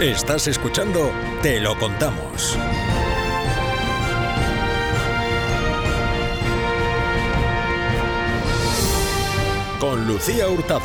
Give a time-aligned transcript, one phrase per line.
[0.00, 2.58] Estás escuchando Te lo contamos.
[9.80, 10.82] Con Lucía Hurtado.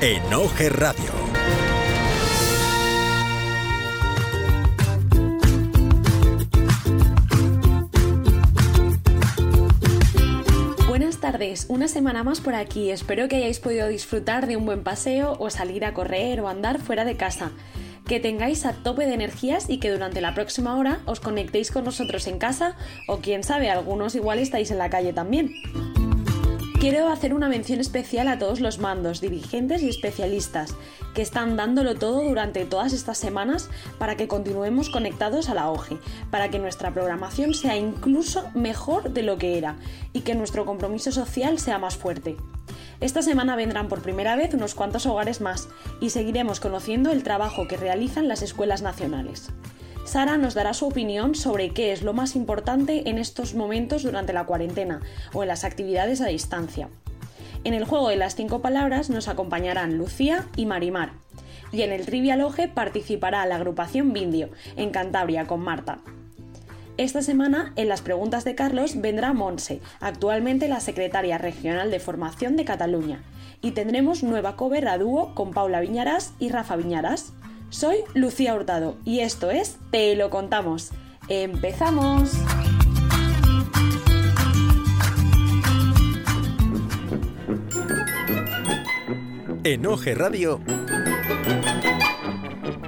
[0.00, 1.27] Enoje Radio.
[11.32, 12.90] Tardes, una semana más por aquí.
[12.90, 16.80] Espero que hayáis podido disfrutar de un buen paseo o salir a correr o andar
[16.80, 17.52] fuera de casa.
[18.06, 21.84] Que tengáis a tope de energías y que durante la próxima hora os conectéis con
[21.84, 22.76] nosotros en casa
[23.08, 25.52] o quién sabe, algunos igual estáis en la calle también.
[26.80, 30.76] Quiero hacer una mención especial a todos los mandos, dirigentes y especialistas
[31.12, 35.98] que están dándolo todo durante todas estas semanas para que continuemos conectados a la OGE,
[36.30, 39.74] para que nuestra programación sea incluso mejor de lo que era
[40.12, 42.36] y que nuestro compromiso social sea más fuerte.
[43.00, 45.68] Esta semana vendrán por primera vez unos cuantos hogares más
[46.00, 49.50] y seguiremos conociendo el trabajo que realizan las escuelas nacionales.
[50.08, 54.32] Sara nos dará su opinión sobre qué es lo más importante en estos momentos durante
[54.32, 55.00] la cuarentena
[55.34, 56.88] o en las actividades a distancia.
[57.62, 61.12] En el juego de las cinco palabras nos acompañarán Lucía y Marimar.
[61.72, 65.98] Y en el Trivial Oje participará la agrupación Vindio, en Cantabria, con Marta.
[66.96, 72.56] Esta semana, en las preguntas de Carlos, vendrá Monse, actualmente la secretaria regional de formación
[72.56, 73.22] de Cataluña.
[73.60, 77.34] Y tendremos nueva cover a dúo con Paula Viñarás y Rafa Viñarás.
[77.70, 80.90] Soy Lucía Hurtado y esto es Te lo contamos.
[81.28, 82.32] ¡Empezamos!
[89.64, 90.60] En Oje Radio.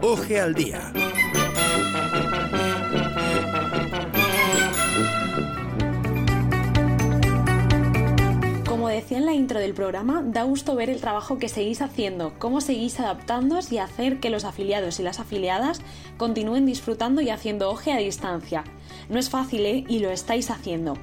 [0.00, 0.92] Oje al día.
[9.16, 13.00] En la intro del programa, da gusto ver el trabajo que seguís haciendo, cómo seguís
[13.00, 15.80] adaptándoos y hacer que los afiliados y las afiliadas
[16.16, 18.64] continúen disfrutando y haciendo oje a distancia.
[19.08, 19.84] No es fácil, ¿eh?
[19.88, 20.94] Y lo estáis haciendo.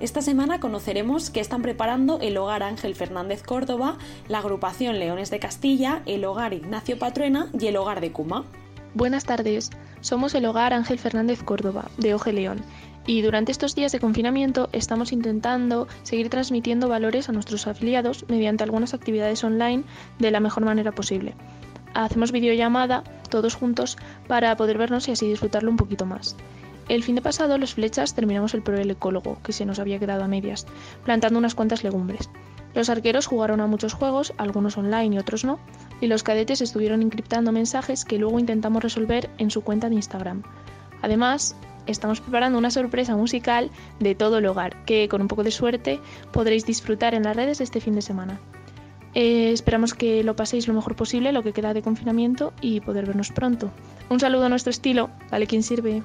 [0.00, 3.98] Esta semana conoceremos que están preparando el Hogar Ángel Fernández Córdoba,
[4.28, 8.46] la agrupación Leones de Castilla, el Hogar Ignacio Patruena y el Hogar de Cuma.
[8.94, 12.62] Buenas tardes, somos el Hogar Ángel Fernández Córdoba, de Oje León,
[13.06, 18.64] y durante estos días de confinamiento estamos intentando seguir transmitiendo valores a nuestros afiliados mediante
[18.64, 19.84] algunas actividades online
[20.18, 21.34] de la mejor manera posible.
[21.94, 23.96] Hacemos videollamada todos juntos
[24.28, 26.36] para poder vernos y así disfrutarlo un poquito más.
[26.88, 30.24] El fin de pasado, los flechas terminamos el el ecólogo, que se nos había quedado
[30.24, 30.66] a medias,
[31.04, 32.28] plantando unas cuantas legumbres.
[32.74, 35.58] Los arqueros jugaron a muchos juegos, algunos online y otros no,
[36.00, 40.42] y los cadetes estuvieron encriptando mensajes que luego intentamos resolver en su cuenta de Instagram.
[41.02, 45.50] Además, estamos preparando una sorpresa musical de todo el hogar, que con un poco de
[45.50, 46.00] suerte
[46.32, 48.40] podréis disfrutar en las redes este fin de semana.
[49.14, 53.06] Eh, esperamos que lo paséis lo mejor posible, lo que queda de confinamiento, y poder
[53.06, 53.70] vernos pronto.
[54.08, 56.02] Un saludo a nuestro estilo, vale quien sirve.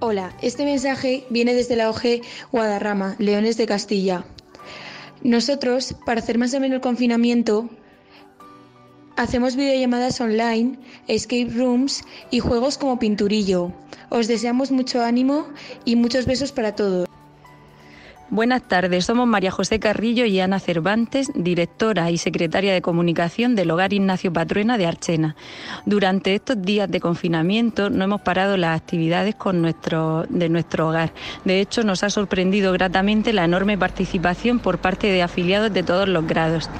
[0.00, 2.20] Hola, este mensaje viene desde la OG
[2.52, 4.24] Guadarrama, Leones de Castilla.
[5.22, 7.70] Nosotros, para hacer más o menos el confinamiento,
[9.16, 13.72] hacemos videollamadas online, escape rooms y juegos como Pinturillo.
[14.10, 15.46] Os deseamos mucho ánimo
[15.84, 17.08] y muchos besos para todos.
[18.30, 23.70] Buenas tardes, somos María José Carrillo y Ana Cervantes, directora y secretaria de comunicación del
[23.70, 25.36] Hogar Ignacio Patruena de Archena.
[25.84, 31.12] Durante estos días de confinamiento no hemos parado las actividades con nuestro, de nuestro hogar.
[31.44, 36.08] De hecho, nos ha sorprendido gratamente la enorme participación por parte de afiliados de todos
[36.08, 36.70] los grados.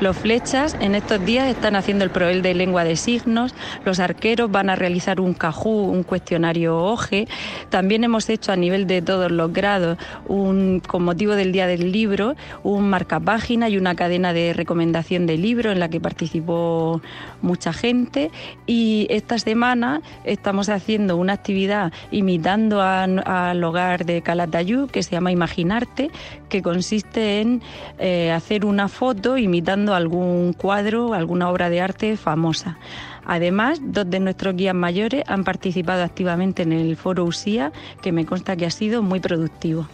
[0.00, 3.54] Los flechas en estos días están haciendo el proel de lengua de signos,
[3.86, 7.28] los arqueros van a realizar un cajú, un cuestionario OGE.
[7.70, 11.92] También hemos hecho a nivel de todos los grados un con motivo del Día del
[11.92, 17.00] Libro, un marcapágina y una cadena de recomendación de libro en la que participó
[17.40, 18.30] mucha gente.
[18.66, 25.32] Y esta semana estamos haciendo una actividad imitando al hogar de Calatayud que se llama
[25.32, 26.10] Imaginarte,
[26.48, 27.62] que consiste en
[27.98, 32.78] eh, hacer una foto imitando algún cuadro, alguna obra de arte famosa.
[33.24, 37.72] Además, dos de nuestros guías mayores han participado activamente en el foro USIA,
[38.02, 39.86] que me consta que ha sido muy productivo.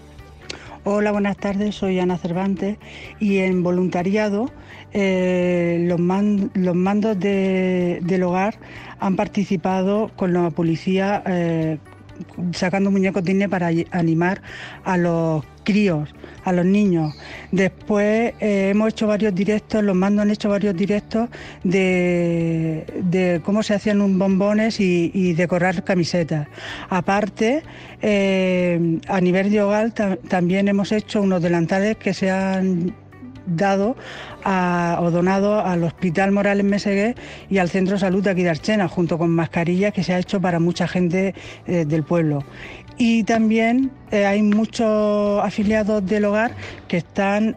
[0.85, 2.79] Hola, buenas tardes, soy Ana Cervantes
[3.19, 4.49] y en voluntariado
[4.93, 8.55] eh, los, mandos del hogar
[9.01, 11.79] han participado con la policía eh,
[12.53, 14.43] sacando muñecos Disney para animar
[14.85, 16.09] a los críos,
[16.45, 17.15] a los niños.
[17.53, 21.29] Después eh, hemos hecho varios directos, los mandos han hecho varios directos
[21.63, 26.49] de, cómo se hacían un bombones y, decorar camisetas.
[26.89, 27.63] Aparte,
[28.01, 32.95] eh, a nivel de hogar también hemos hecho unos delantales que se han
[33.49, 33.97] dado
[34.45, 37.15] o donado al Hospital Morales Mesegué
[37.51, 40.41] y al Centro Salud de aquí de Archena, junto con mascarillas que se ha hecho
[40.41, 41.35] para mucha gente
[41.67, 42.45] eh, del pueblo.
[42.97, 46.53] Y también eh, hay muchos afiliados del hogar
[46.89, 47.57] que están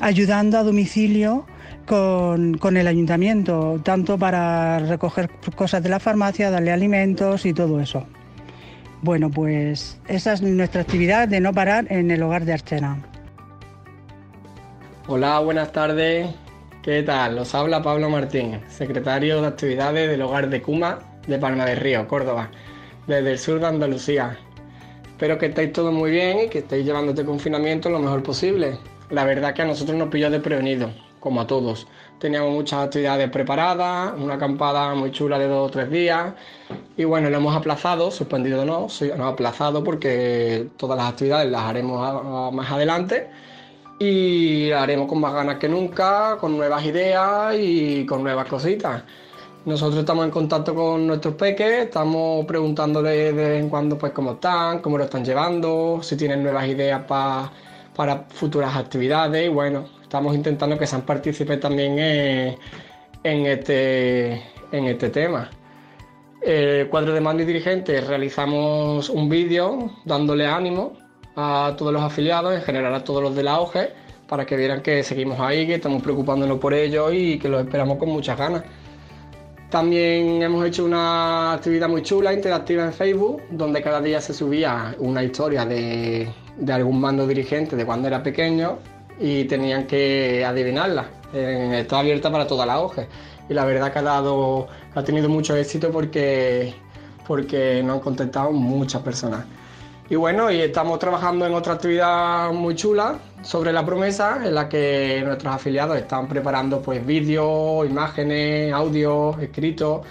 [0.00, 1.46] ayudando a domicilio
[1.86, 7.80] con, con, el ayuntamiento, tanto para recoger cosas de la farmacia, darle alimentos y todo
[7.80, 8.06] eso.
[9.04, 13.13] Bueno, pues esa es nuestra actividad de no parar en el hogar de Archena.
[15.06, 16.34] Hola, buenas tardes.
[16.82, 17.36] ¿Qué tal?
[17.36, 22.08] Los habla Pablo Martín, secretario de Actividades del Hogar de Cuma de Palma del Río,
[22.08, 22.50] Córdoba,
[23.06, 24.38] desde el sur de Andalucía.
[25.04, 28.78] Espero que estéis todos muy bien y que estéis llevando este confinamiento lo mejor posible.
[29.10, 30.90] La verdad que a nosotros nos pilló prevenido,
[31.20, 31.86] como a todos.
[32.18, 36.32] Teníamos muchas actividades preparadas, una acampada muy chula de dos o tres días.
[36.96, 41.60] Y bueno, lo hemos aplazado, suspendido no, sí, no aplazado porque todas las actividades las
[41.60, 43.28] haremos más adelante
[43.98, 49.02] y haremos con más ganas que nunca, con nuevas ideas y con nuevas cositas.
[49.64, 54.32] Nosotros estamos en contacto con nuestros peques, estamos preguntándole de vez en cuando pues cómo
[54.32, 60.34] están, cómo lo están llevando, si tienen nuevas ideas para futuras actividades y bueno, estamos
[60.34, 64.34] intentando que sean partícipes también en, este,
[64.70, 65.50] en este tema.
[66.42, 71.03] El cuadro de mando y dirigentes realizamos un vídeo dándole ánimo
[71.36, 73.92] a todos los afiliados, en general a todos los de la OGE,
[74.28, 77.98] para que vieran que seguimos ahí, que estamos preocupándonos por ellos y que los esperamos
[77.98, 78.62] con muchas ganas.
[79.70, 84.94] También hemos hecho una actividad muy chula, interactiva en Facebook, donde cada día se subía
[84.98, 86.28] una historia de,
[86.72, 88.78] algún mando dirigente de cuando era pequeño
[89.18, 91.06] y tenían que adivinarla.
[91.32, 93.08] está abierta para toda la OGE
[93.48, 96.74] y la verdad que ha, dado, ha tenido mucho éxito porque,
[97.26, 99.44] porque nos han contactado muchas personas.
[100.10, 104.68] Y bueno, y estamos trabajando en otra actividad muy chula sobre la promesa, en la
[104.68, 110.02] que nuestros afiliados están preparando pues vídeos, imágenes, audios, escritos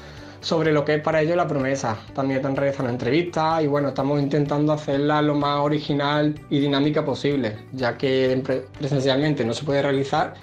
[0.41, 1.95] sobre lo que es para ellos la promesa.
[2.15, 7.67] También están realizando entrevistas y bueno, estamos intentando hacerla lo más original y dinámica posible,
[7.71, 8.41] ya que
[8.79, 10.33] presencialmente no se puede realizar,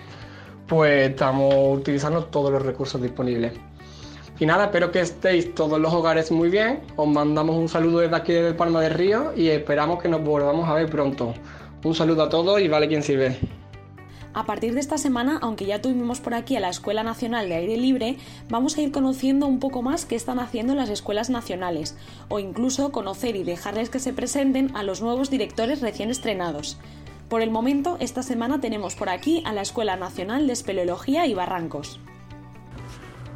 [0.68, 3.69] pues estamos utilizando todos los recursos disponibles.
[4.40, 6.80] Y nada, espero que estéis todos los hogares muy bien.
[6.96, 10.66] Os mandamos un saludo desde aquí desde Palma del Río y esperamos que nos volvamos
[10.66, 11.34] a ver pronto.
[11.84, 13.38] Un saludo a todos y vale quien sirve.
[14.32, 17.56] A partir de esta semana, aunque ya tuvimos por aquí a la Escuela Nacional de
[17.56, 18.16] Aire Libre,
[18.48, 21.98] vamos a ir conociendo un poco más qué están haciendo las escuelas nacionales,
[22.28, 26.78] o incluso conocer y dejarles que se presenten a los nuevos directores recién estrenados.
[27.28, 31.34] Por el momento, esta semana tenemos por aquí a la Escuela Nacional de Espeleología y
[31.34, 32.00] Barrancos.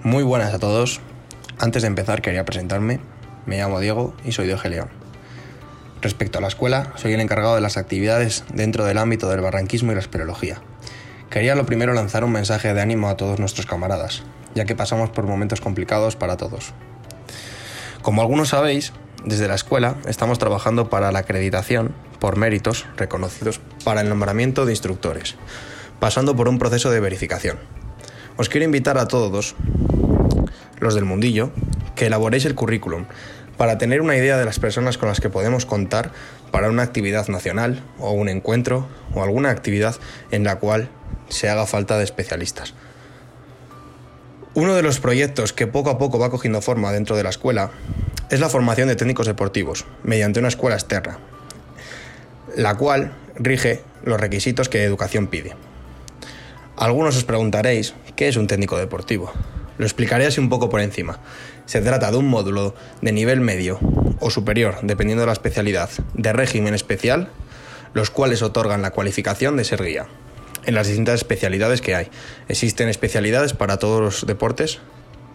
[0.05, 1.01] Muy buenas a todos.
[1.59, 3.01] Antes de empezar quería presentarme.
[3.47, 4.91] Me llamo Diego y soy de Ogeleón.
[6.03, 9.93] Respecto a la escuela, soy el encargado de las actividades dentro del ámbito del barranquismo
[9.93, 10.61] y la espeleología.
[11.31, 14.25] Quería lo primero lanzar un mensaje de ánimo a todos nuestros camaradas,
[14.55, 16.75] ya que pasamos por momentos complicados para todos.
[18.03, 18.93] Como algunos sabéis,
[19.25, 24.73] desde la escuela estamos trabajando para la acreditación por méritos reconocidos para el nombramiento de
[24.73, 25.37] instructores,
[25.99, 27.57] pasando por un proceso de verificación
[28.37, 29.55] os quiero invitar a todos,
[30.81, 31.51] los del mundillo,
[31.95, 33.07] que elaboréis el currículum
[33.57, 36.11] para tener una idea de las personas con las que podemos contar
[36.51, 39.97] para una actividad nacional o un encuentro o alguna actividad
[40.31, 40.89] en la cual
[41.29, 42.75] se haga falta de especialistas.
[44.55, 47.71] Uno de los proyectos que poco a poco va cogiendo forma dentro de la escuela
[48.31, 51.19] es la formación de técnicos deportivos mediante una escuela externa,
[52.57, 55.57] la cual rige los requisitos que educación pide.
[56.77, 59.33] Algunos os preguntaréis, ¿qué es un técnico deportivo?
[59.79, 61.21] Lo explicaré así un poco por encima.
[61.67, 63.79] Se trata de un módulo de nivel medio
[64.19, 67.31] o superior, dependiendo de la especialidad, de régimen especial,
[67.93, 70.07] los cuales otorgan la cualificación de ser guía.
[70.67, 72.09] En las distintas especialidades que hay.
[72.49, 74.81] Existen especialidades para todos los deportes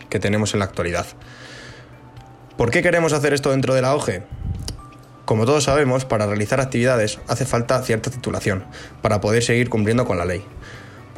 [0.10, 1.05] que tenemos en la actualidad.
[2.58, 4.24] ¿Por qué queremos hacer esto dentro de la OGE?
[5.24, 8.65] Como todos sabemos, para realizar actividades hace falta cierta titulación
[9.01, 10.43] para poder seguir cumpliendo con la ley.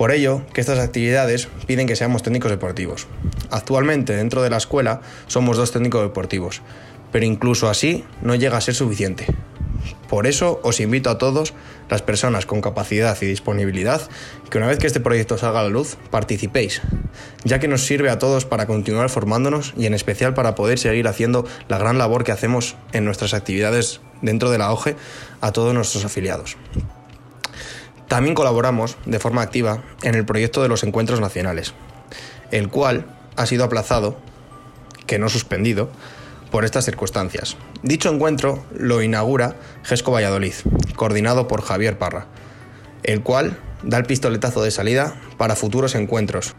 [0.01, 3.05] Por ello, que estas actividades piden que seamos técnicos deportivos.
[3.51, 6.63] Actualmente, dentro de la escuela, somos dos técnicos deportivos,
[7.11, 9.27] pero incluso así no llega a ser suficiente.
[10.09, 11.53] Por eso os invito a todos
[11.87, 14.01] las personas con capacidad y disponibilidad,
[14.49, 16.81] que una vez que este proyecto salga a la luz, participéis,
[17.43, 21.07] ya que nos sirve a todos para continuar formándonos y en especial para poder seguir
[21.07, 24.95] haciendo la gran labor que hacemos en nuestras actividades dentro de la OGE
[25.41, 26.57] a todos nuestros afiliados.
[28.11, 31.73] También colaboramos de forma activa en el proyecto de los encuentros nacionales,
[32.51, 33.05] el cual
[33.37, 34.17] ha sido aplazado,
[35.07, 35.89] que no suspendido,
[36.51, 37.55] por estas circunstancias.
[37.83, 40.55] Dicho encuentro lo inaugura GESCO Valladolid,
[40.97, 42.25] coordinado por Javier Parra,
[43.03, 46.53] el cual da el pistoletazo de salida para futuros encuentros.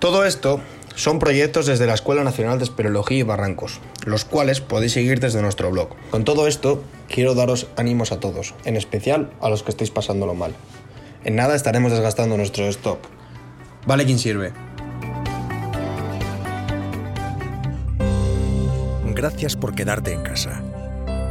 [0.00, 0.60] Todo esto
[0.96, 5.40] son proyectos desde la Escuela Nacional de Esperología y Barrancos, los cuales podéis seguir desde
[5.40, 5.88] nuestro blog.
[6.10, 10.34] Con todo esto, quiero daros ánimos a todos, en especial a los que estéis pasándolo
[10.34, 10.54] mal.
[11.24, 12.98] En nada estaremos desgastando nuestro stock.
[13.86, 14.52] Vale quien sirve.
[19.14, 20.62] Gracias por quedarte en casa.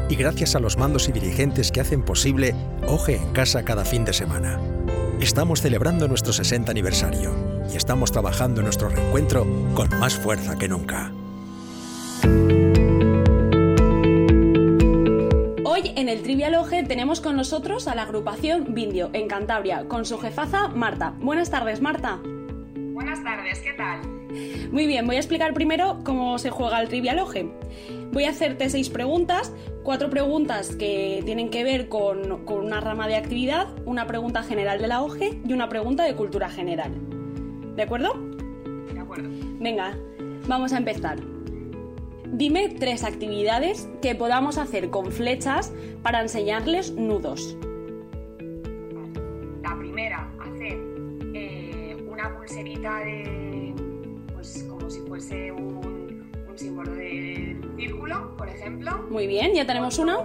[0.10, 2.56] Y gracias a los mandos y dirigentes que hacen posible
[2.88, 4.60] Oje en Casa cada fin de semana.
[5.20, 7.32] Estamos celebrando nuestro 60 aniversario
[7.72, 11.12] y estamos trabajando en nuestro reencuentro con más fuerza que nunca.
[15.90, 20.06] Hoy en el Trivial Oje tenemos con nosotros a la agrupación Vindio en Cantabria, con
[20.06, 21.16] su jefaza Marta.
[21.20, 22.20] Buenas tardes, Marta.
[22.94, 24.02] Buenas tardes, ¿qué tal?
[24.72, 27.50] Muy bien, voy a explicar primero cómo se juega el Trivial Oje.
[28.12, 33.08] Voy a hacerte seis preguntas, cuatro preguntas que tienen que ver con, con una rama
[33.08, 36.92] de actividad, una pregunta general de la OGE y una pregunta de cultura general.
[37.76, 38.14] ¿De acuerdo?
[38.94, 39.28] De acuerdo.
[39.60, 39.98] Venga,
[40.48, 41.18] vamos a empezar.
[42.32, 47.58] Dime tres actividades que podamos hacer con flechas para enseñarles nudos.
[49.64, 50.78] La primera, hacer
[51.34, 53.74] eh, una pulserita de.
[54.34, 59.06] Pues como si fuese un, un símbolo de círculo, por ejemplo.
[59.10, 60.20] Muy bien, ya tenemos una.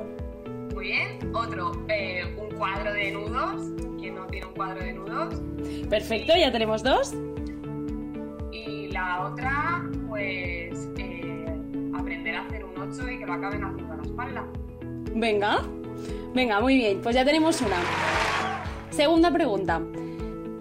[0.75, 1.35] Muy bien.
[1.35, 3.63] Otro, eh, un cuadro de nudos.
[3.99, 5.41] ¿Quién no tiene un cuadro de nudos?
[5.89, 7.15] Perfecto, ya tenemos dos.
[8.53, 10.89] Y la otra, pues.
[10.99, 11.14] eh,
[11.99, 14.47] aprender a hacer un 8 y que lo acaben haciendo a la espalda.
[15.15, 15.63] Venga,
[16.35, 17.77] venga, muy bien, pues ya tenemos una.
[18.91, 19.81] Segunda pregunta.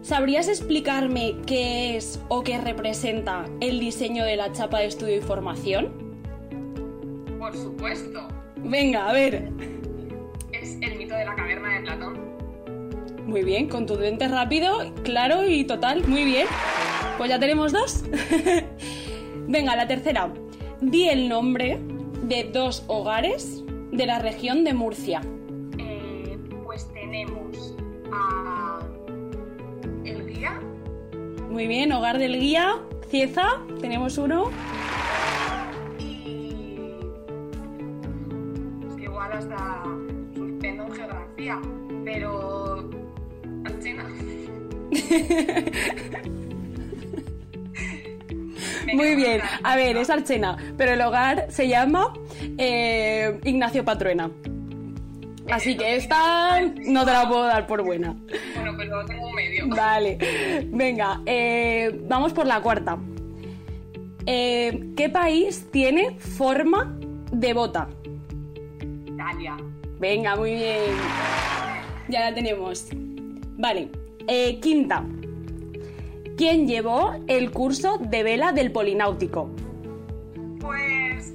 [0.01, 5.21] ¿Sabrías explicarme qué es o qué representa el diseño de la chapa de estudio y
[5.21, 5.93] formación?
[7.39, 9.49] Por supuesto, Venga, a ver.
[10.51, 12.33] es el mito de la caverna de Platón.
[13.25, 16.47] Muy bien, contundente, rápido, claro y total, muy bien.
[17.17, 18.03] Pues ya tenemos dos.
[19.47, 20.33] Venga, la tercera.
[20.85, 21.79] Di el nombre
[22.23, 25.21] de dos hogares de la región de Murcia.
[25.77, 27.75] Eh, pues tenemos
[28.11, 28.79] a
[30.03, 30.59] el guía,
[31.49, 34.49] Muy bien, hogar del guía, Cieza, tenemos uno.
[35.99, 36.75] y
[38.89, 39.83] es que igual hasta
[40.35, 41.61] suspendo en geografía,
[42.03, 42.89] pero
[43.63, 44.05] Archena.
[48.93, 52.13] Muy bien, a ver, es Archena, pero el hogar se llama
[52.57, 54.29] eh, Ignacio Patruena.
[55.51, 58.15] Así que esta no te la puedo dar por buena.
[58.55, 59.67] Bueno, pero tengo un medio.
[59.67, 60.17] Vale,
[60.67, 62.97] venga, eh, vamos por la cuarta.
[64.25, 66.97] Eh, ¿Qué país tiene forma
[67.31, 67.89] de bota?
[69.05, 69.57] Italia.
[69.99, 70.95] Venga, muy bien.
[72.07, 72.87] Ya la tenemos.
[73.57, 73.89] Vale,
[74.27, 75.03] eh, quinta.
[76.37, 79.51] ¿Quién llevó el curso de vela del Polináutico?
[80.59, 81.31] Pues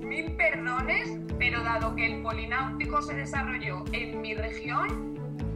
[0.00, 5.14] mil perdones, pero dado que el polináutico se desarrolló en mi región,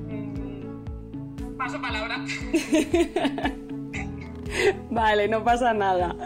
[0.09, 2.25] mm, paso palabra.
[4.91, 6.17] Vale, no pasa nada.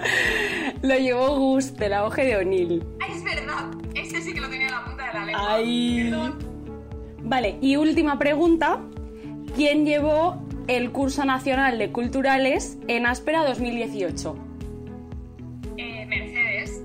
[0.80, 2.82] Lo llevó Gus de la Oje de O'Neill.
[3.00, 3.70] ¡Ay, es verdad!
[3.94, 5.54] Ese sí que lo tenía en la punta de la lengua.
[5.54, 6.08] Ay.
[6.10, 6.38] Perdón.
[7.24, 8.80] Vale, y última pregunta.
[9.54, 14.36] ¿Quién llevó el curso nacional de culturales en Áspera 2018?
[15.76, 16.82] Eh, Mercedes.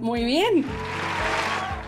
[0.00, 0.64] Muy bien.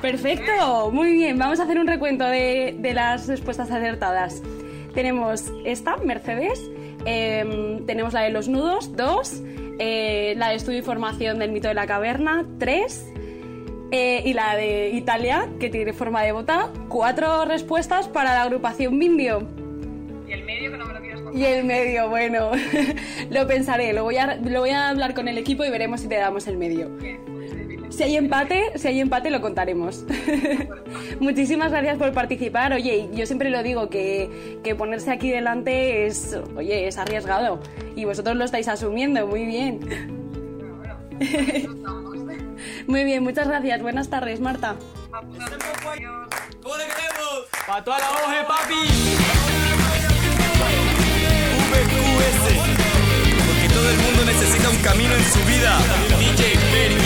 [0.03, 1.39] Perfecto, muy bien.
[1.39, 4.43] Vamos a hacer un recuento de, de las respuestas acertadas.
[4.95, 6.61] Tenemos esta, Mercedes.
[7.07, 9.43] em, tenemos la de los nudos, dos.
[9.79, 13.11] eh, la de estudio y formación del mito de la caverna, tres.
[13.91, 18.99] eh, y la de Italia, que tiene forma de bota, cuatro respuestas para la agrupación
[18.99, 19.47] Vindio.
[20.29, 21.04] Y el medio que no me lo.
[21.35, 22.53] Y el medio, bueno,
[23.31, 26.09] lo pensaré, lo voy, a, lo voy a hablar con el equipo y veremos si
[26.09, 26.91] te damos el medio.
[27.91, 30.05] Si hay empate, si hay empate lo contaremos.
[31.21, 32.73] Muchísimas gracias por participar.
[32.73, 37.61] Oye, yo siempre lo digo que, que ponerse aquí delante es, oye, es arriesgado
[37.97, 39.27] y vosotros lo estáis asumiendo.
[39.27, 39.81] Muy bien.
[42.87, 43.83] Muy bien, muchas gracias.
[43.83, 44.77] Buenas tardes, Marta.
[45.11, 45.65] ¿Cómo queremos?
[47.67, 49.44] ¡Pa' toda la OGE, papi!
[52.17, 55.79] Porque todo el mundo necesita un camino en su vida.
[56.19, 57.04] DJ Perry.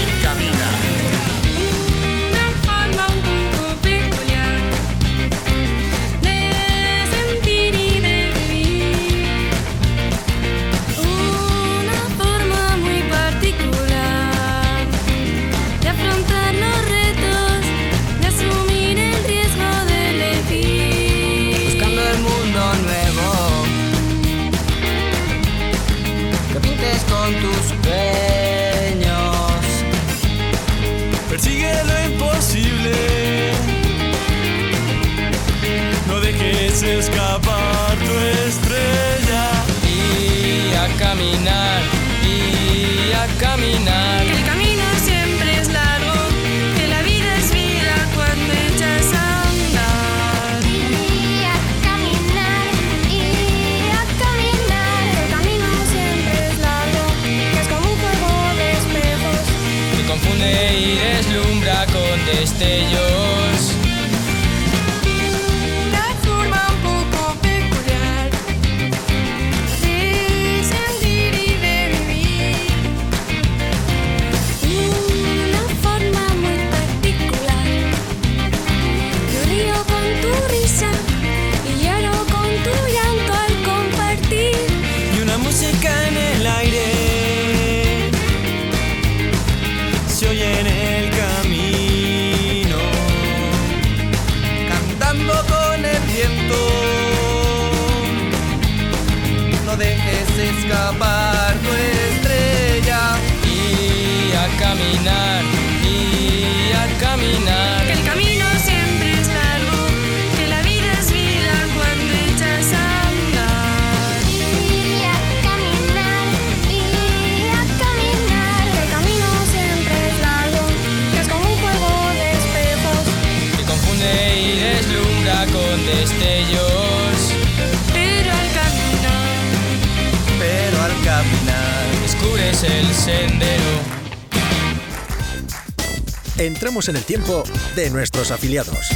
[136.88, 137.42] En el tiempo
[137.77, 138.88] de nuestros afiliados.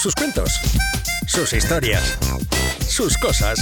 [0.00, 0.50] Sus cuentos,
[1.26, 2.18] sus historias,
[2.88, 3.58] sus cosas.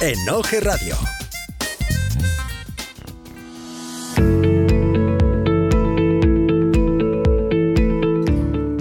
[0.00, 0.96] En Oje Radio.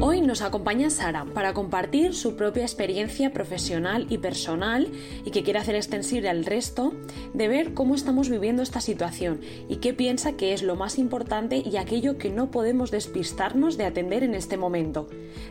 [0.01, 4.91] Hoy nos acompaña Sara para compartir su propia experiencia profesional y personal
[5.25, 6.93] y que quiere hacer extensible al resto
[7.41, 11.63] de ver cómo estamos viviendo esta situación y qué piensa que es lo más importante
[11.65, 15.07] y aquello que no podemos despistarnos de atender en este momento.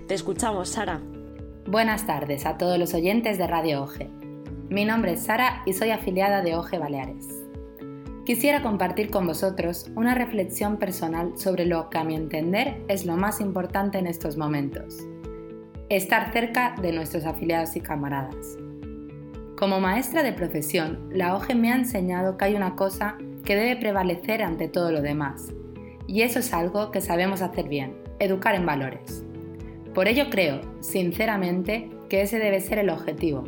[0.07, 1.01] Te escuchamos, Sara.
[1.67, 4.09] Buenas tardes a todos los oyentes de Radio OGE.
[4.69, 7.27] Mi nombre es Sara y soy afiliada de OGE Baleares.
[8.25, 13.17] Quisiera compartir con vosotros una reflexión personal sobre lo que a mi entender es lo
[13.17, 14.97] más importante en estos momentos.
[15.89, 18.59] Estar cerca de nuestros afiliados y camaradas.
[19.61, 23.77] Como maestra de profesión, la OGE me ha enseñado que hay una cosa que debe
[23.77, 25.53] prevalecer ante todo lo demás.
[26.07, 29.23] Y eso es algo que sabemos hacer bien, educar en valores.
[29.93, 33.45] Por ello creo, sinceramente, que ese debe ser el objetivo.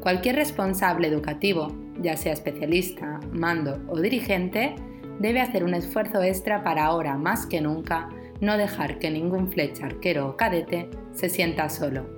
[0.00, 1.68] Cualquier responsable educativo,
[2.00, 4.74] ya sea especialista, mando o dirigente,
[5.20, 8.08] debe hacer un esfuerzo extra para ahora más que nunca
[8.40, 12.13] no dejar que ningún flecha arquero o cadete se sienta solo.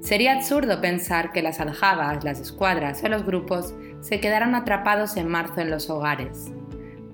[0.00, 5.28] Sería absurdo pensar que las aljabas, las escuadras o los grupos se quedaran atrapados en
[5.28, 6.50] marzo en los hogares.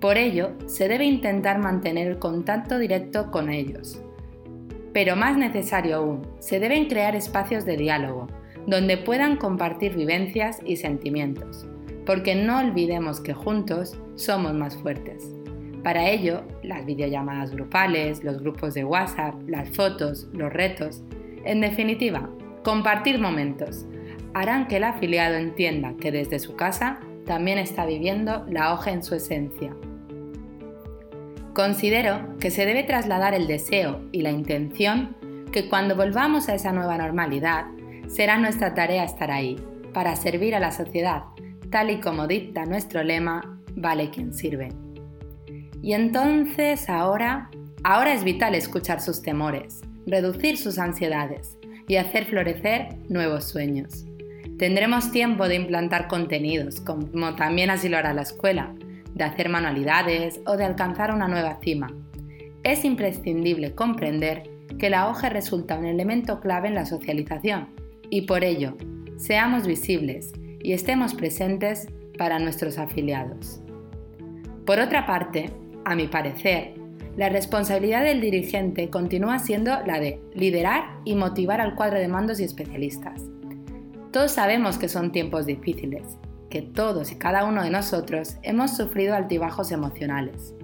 [0.01, 4.01] Por ello, se debe intentar mantener el contacto directo con ellos.
[4.92, 8.29] Pero más necesario aún, se deben crear espacios de diálogo,
[8.66, 11.66] donde puedan compartir vivencias y sentimientos,
[12.05, 15.25] porque no olvidemos que juntos somos más fuertes.
[15.83, 21.03] Para ello, las videollamadas grupales, los grupos de WhatsApp, las fotos, los retos,
[21.44, 22.29] en definitiva,
[22.67, 23.87] compartir momentos,
[24.35, 29.05] harán que el afiliado entienda que desde su casa también está viviendo la hoja en
[29.05, 29.73] su esencia.
[31.55, 35.17] Considero que se debe trasladar el deseo y la intención
[35.53, 37.67] que cuando volvamos a esa nueva normalidad,
[38.09, 39.55] será nuestra tarea estar ahí,
[39.95, 41.23] para servir a la sociedad,
[41.71, 44.71] tal y como dicta nuestro lema, vale quien sirve.
[45.83, 47.49] Y entonces ahora,
[47.85, 51.57] ahora es vital escuchar sus temores, reducir sus ansiedades
[51.88, 54.07] y hacer florecer nuevos sueños.
[54.59, 58.75] Tendremos tiempo de implantar contenidos, como también así lo hará la escuela,
[59.14, 61.88] de hacer manualidades o de alcanzar una nueva cima.
[62.62, 64.44] Es imprescindible comprender
[64.79, 67.68] que la hoja resulta un elemento clave en la socialización
[68.11, 68.77] y por ello,
[69.16, 71.87] seamos visibles y estemos presentes
[72.18, 73.61] para nuestros afiliados.
[74.64, 75.51] Por otra parte,
[75.85, 76.75] a mi parecer,
[77.17, 82.41] la responsabilidad del dirigente continúa siendo la de liderar y motivar al cuadro de mandos
[82.41, 83.23] y especialistas.
[84.13, 86.03] Todos sabemos que son tiempos difíciles,
[86.51, 90.55] que todos y cada uno de nosotros hemos sufrido altibajos emocionales,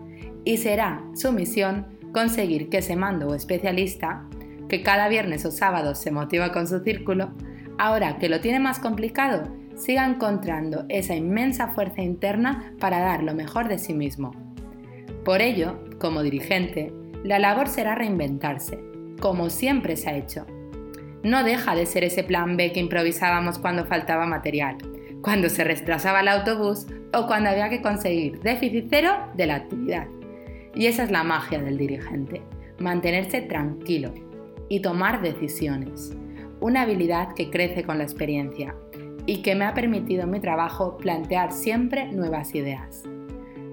[0.45, 4.25] y será su misión conseguir que ese mando o especialista,
[4.69, 7.31] que cada viernes o sábado se motiva con su círculo,
[7.79, 13.35] ahora que lo tiene más complicado, siga encontrando esa inmensa fuerza interna para dar lo
[13.35, 14.52] mejor de sí mismo.
[15.25, 18.81] Por ello, como dirigente, la labor será reinventarse,
[19.21, 20.47] como siempre se ha hecho.
[21.23, 24.79] No deja de ser ese plan B que improvisábamos cuando faltaba material,
[25.23, 30.09] cuando se retrasaba el autobús o cuando había que conseguir déficit cero de la actividad.
[30.75, 32.43] Y esa es la magia del dirigente,
[32.81, 34.13] mantenerse tranquilo
[34.69, 36.17] y tomar decisiones,
[36.61, 38.75] una habilidad que crece con la experiencia
[39.27, 43.05] y que me ha permitido en mi trabajo plantear siempre nuevas ideas.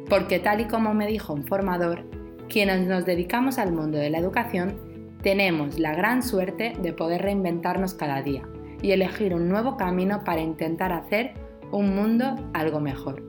[0.09, 2.03] Porque tal y como me dijo un formador,
[2.49, 4.75] quienes nos dedicamos al mundo de la educación
[5.21, 8.43] tenemos la gran suerte de poder reinventarnos cada día
[8.81, 11.33] y elegir un nuevo camino para intentar hacer
[11.71, 13.23] un mundo algo mejor.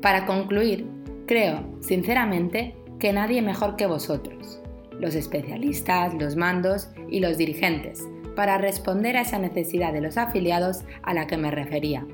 [0.00, 0.86] Para concluir,
[1.26, 4.60] creo, sinceramente, que nadie mejor que vosotros,
[5.00, 10.84] los especialistas, los mandos y los dirigentes, para responder a esa necesidad de los afiliados
[11.02, 12.06] a la que me refería.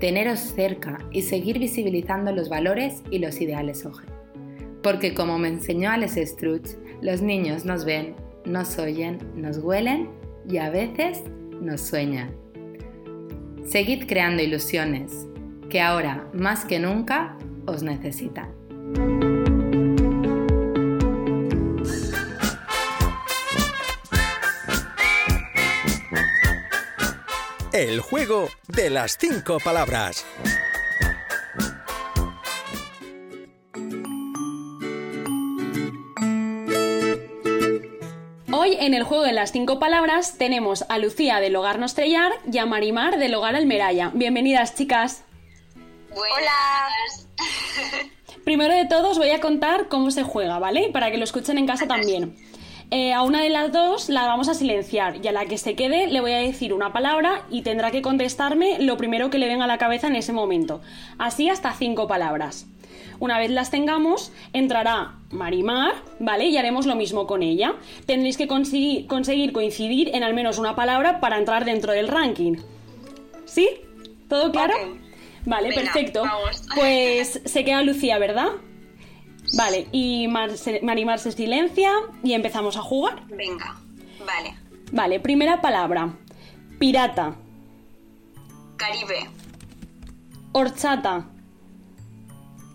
[0.00, 4.06] Teneros cerca y seguir visibilizando los valores y los ideales OGE.
[4.82, 6.70] Porque como me enseñó Alex Struch,
[7.02, 8.14] los niños nos ven,
[8.46, 10.08] nos oyen, nos huelen
[10.48, 11.22] y a veces
[11.60, 12.30] nos sueñan.
[13.64, 15.26] Seguid creando ilusiones,
[15.68, 17.36] que ahora más que nunca
[17.66, 18.48] os necesitan.
[27.72, 30.26] El juego de las cinco palabras.
[38.52, 42.58] Hoy en el juego de las cinco palabras tenemos a Lucía del Hogar Nostrellar y
[42.58, 44.10] a Marimar del Hogar Almeraya.
[44.14, 45.22] Bienvenidas, chicas.
[46.10, 46.88] Hola.
[48.42, 50.90] Primero de todo os voy a contar cómo se juega, ¿vale?
[50.92, 52.36] Para que lo escuchen en casa también.
[52.92, 55.76] Eh, a una de las dos la vamos a silenciar y a la que se
[55.76, 59.46] quede le voy a decir una palabra y tendrá que contestarme lo primero que le
[59.46, 60.80] venga a la cabeza en ese momento.
[61.16, 62.66] Así hasta cinco palabras.
[63.20, 66.46] Una vez las tengamos, entrará Marimar, ¿vale?
[66.46, 67.74] Y haremos lo mismo con ella.
[68.06, 72.56] Tendréis que conseguir, conseguir coincidir en al menos una palabra para entrar dentro del ranking.
[73.44, 73.68] ¿Sí?
[74.28, 74.74] ¿Todo claro?
[75.44, 76.22] Vale, Venga, perfecto.
[76.22, 76.62] vamos.
[76.74, 78.48] Pues se queda Lucía, ¿verdad?
[79.56, 81.90] Vale, y Mar- se- Marimar se silencia
[82.22, 83.26] y empezamos a jugar.
[83.28, 83.78] Venga,
[84.24, 84.56] vale.
[84.92, 86.14] Vale, primera palabra.
[86.78, 87.34] Pirata.
[88.76, 89.28] Caribe,
[90.52, 91.26] Horchata.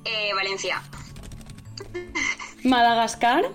[0.05, 0.81] eh, Valencia,
[2.63, 3.45] Madagascar.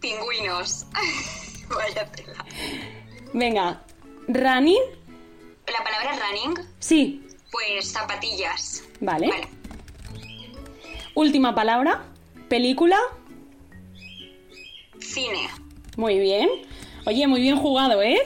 [0.00, 0.86] pingüinos.
[1.68, 2.44] Vaya tela.
[3.32, 3.82] Venga.
[4.28, 4.80] Running.
[5.66, 7.26] La palabra running, Sí.
[7.50, 8.84] pues zapatillas.
[9.00, 9.30] Vale.
[11.14, 12.04] Última palabra.
[12.48, 12.98] Película.
[15.00, 15.48] Cine,
[15.96, 16.48] Muy bien.
[17.06, 18.18] Oye, muy bien jugado, ¿eh?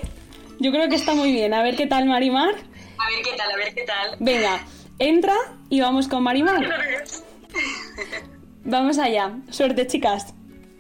[0.61, 1.53] Yo creo que está muy bien.
[1.55, 2.51] A ver qué tal, Marimar.
[2.51, 4.17] a ver qué tal, a ver qué tal.
[4.21, 4.61] Venga,
[4.99, 5.35] entra
[5.69, 6.65] y vamos con Marimar.
[8.65, 9.33] Vamos allá.
[9.51, 10.35] Suerte, chicas.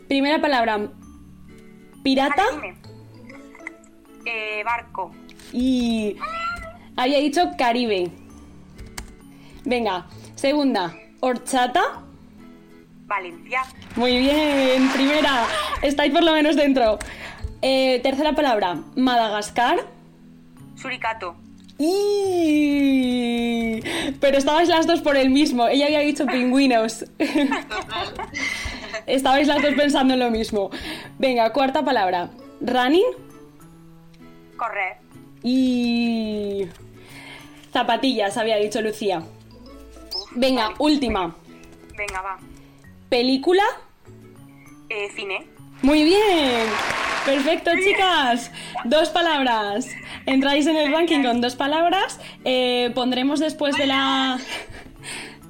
[0.09, 0.90] Primera palabra.
[2.03, 2.44] Pirata.
[4.27, 5.11] Eh, barco,
[5.55, 6.16] Y
[6.97, 8.11] había dicho Caribe.
[9.64, 10.94] Venga, segunda.
[11.20, 11.83] Horchata.
[13.07, 13.62] Valencia,
[13.96, 15.46] Muy bien, primera.
[15.83, 16.98] Estáis por lo menos dentro.
[17.62, 18.76] Eh, tercera palabra.
[18.96, 19.78] Madagascar.
[20.76, 21.35] suricato,
[21.78, 23.81] Y...
[24.20, 25.66] Pero estabais las dos por el mismo.
[25.68, 27.07] Ella había dicho pingüinos.
[29.07, 30.70] estabais las dos pensando en lo mismo.
[31.18, 32.31] Venga, cuarta palabra.
[32.61, 33.07] Running.
[34.57, 34.98] correr,
[35.42, 36.66] Y...
[37.72, 39.22] Zapatillas, había dicho Lucía.
[40.38, 41.35] Venga, última.
[41.96, 42.38] venga, va.
[43.09, 43.62] Película.
[44.88, 45.46] Eh, cine,
[45.83, 46.66] Muy bien.
[47.24, 48.51] Perfecto, chicas.
[48.85, 49.88] Dos palabras.
[50.27, 52.20] Entráis en el ranking con dos palabras.
[52.44, 54.38] Eh, pondremos después de la...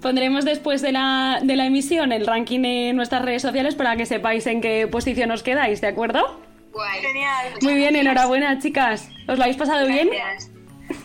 [0.01, 4.07] Pondremos después de la, de la emisión el ranking en nuestras redes sociales para que
[4.07, 6.41] sepáis en qué posición os quedáis, ¿de acuerdo?
[6.73, 7.01] guay.
[7.03, 7.55] Genial.
[7.63, 9.09] Muy bien, enhorabuena, chicas.
[9.27, 10.09] ¿Os lo habéis pasado bien?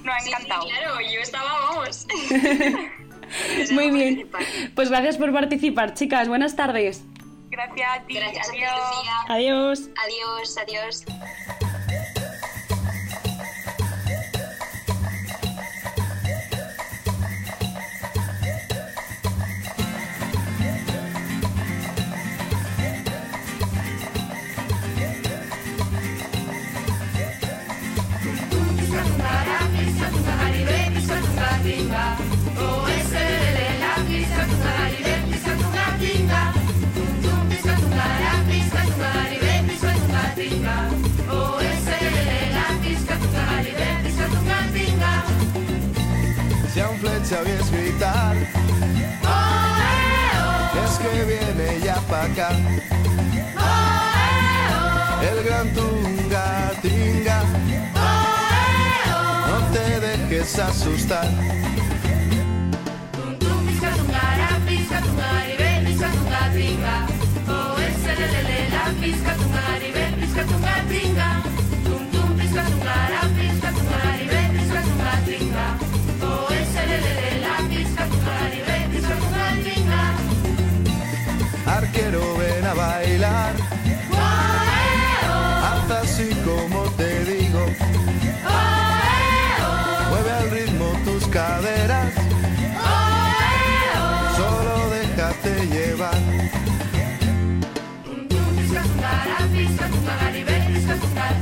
[0.04, 0.68] No, ha encantado.
[0.68, 2.06] claro, yo estaba, vamos.
[3.72, 4.30] Muy bien.
[4.76, 6.28] Pues gracias por participar, chicas.
[6.28, 7.04] Buenas tardes.
[7.50, 8.14] Gracias a ti.
[8.16, 9.14] Gracias a ti, Lucía.
[9.28, 9.90] Adiós.
[10.06, 11.06] Adiós, adiós.
[32.56, 32.88] Oh,
[34.14, 36.42] Pisca tu cara y vete a tu gatinga.
[36.94, 39.40] Tum, tum, pisca tu cara, pisca tu cara y.
[41.30, 45.14] O oh, ese de la pisca tu cara y vete a tu gatinga.
[46.72, 48.38] Si a un flecha es vital,
[49.26, 52.50] oh, es que viene ya para acá,
[53.58, 57.42] Oh, el gran tunga tinga.
[57.96, 61.28] Oh, no te dejes asustar
[64.94, 65.73] cara, pisca tu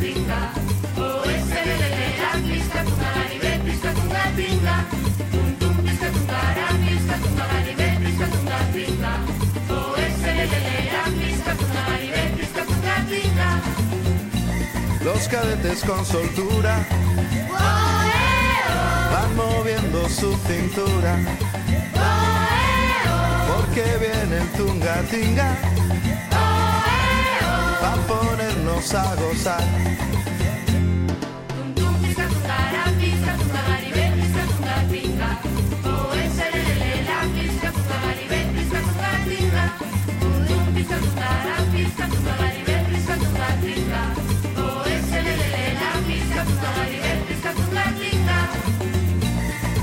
[0.01, 0.41] tinga.
[0.97, 4.05] Oh, ese la pisca tu caribe, pisca tu
[4.39, 4.75] tinga.
[5.31, 8.39] Tum tum pisca tu cara, pisca tu caribe, pisca tu
[8.75, 9.13] tinga.
[9.69, 12.75] Oh, ese la pisca tu caribe, pisca tu
[13.11, 13.49] tinga.
[15.05, 16.75] Los cadetes con soltura
[17.53, 21.13] Oh, eh, oh, van moviendo su cintura,
[21.95, 25.49] oh, eh, porque viene el tunga tinga,
[27.81, 27.87] eh, oh.
[27.87, 30.01] va a ponernos a gozar.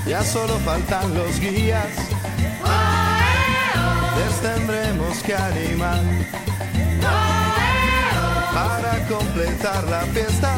[0.09, 1.93] Ya solo faltan los guías,
[2.65, 6.01] Oh, les tendremos que animar
[8.59, 10.53] para completar la fiesta.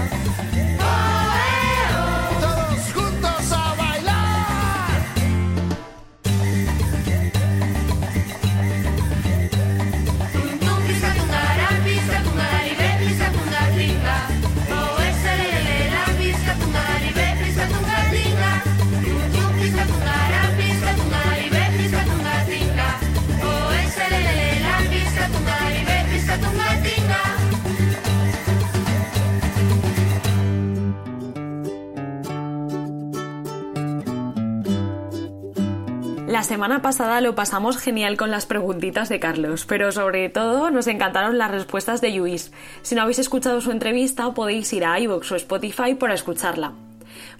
[36.60, 41.38] Semana pasada lo pasamos genial con las preguntitas de Carlos, pero sobre todo nos encantaron
[41.38, 42.52] las respuestas de Luis.
[42.82, 46.74] Si no habéis escuchado su entrevista, podéis ir a iVoox o Spotify para escucharla.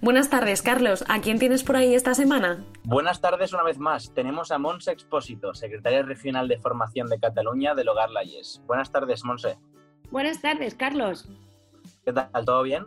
[0.01, 1.05] Buenas tardes, Carlos.
[1.07, 2.65] ¿A quién tienes por ahí esta semana?
[2.85, 4.11] Buenas tardes una vez más.
[4.15, 8.63] Tenemos a Monse Expósito, secretaria regional de formación de Cataluña del Hogar Layes.
[8.67, 9.59] Buenas tardes, Monse.
[10.11, 11.29] Buenas tardes, Carlos.
[12.07, 12.31] ¿Qué tal?
[12.47, 12.87] ¿Todo bien?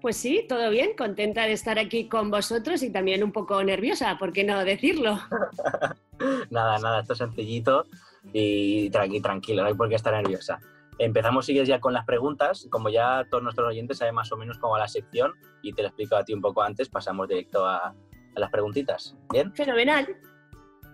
[0.00, 4.16] Pues sí, todo bien, contenta de estar aquí con vosotros y también un poco nerviosa,
[4.18, 5.18] ¿por qué no decirlo?
[6.50, 7.86] Nada, nada, esto es sencillito
[8.32, 10.58] y tranqui, tranquilo, no hay por qué estar nerviosa.
[10.98, 12.66] Empezamos, sigues ya con las preguntas.
[12.70, 15.32] Como ya todos nuestros oyentes saben más o menos cómo va la sección
[15.62, 17.94] y te lo explico a ti un poco antes, pasamos directo a, a
[18.34, 19.16] las preguntitas.
[19.30, 19.54] ¿Bien?
[19.54, 20.08] Fenomenal.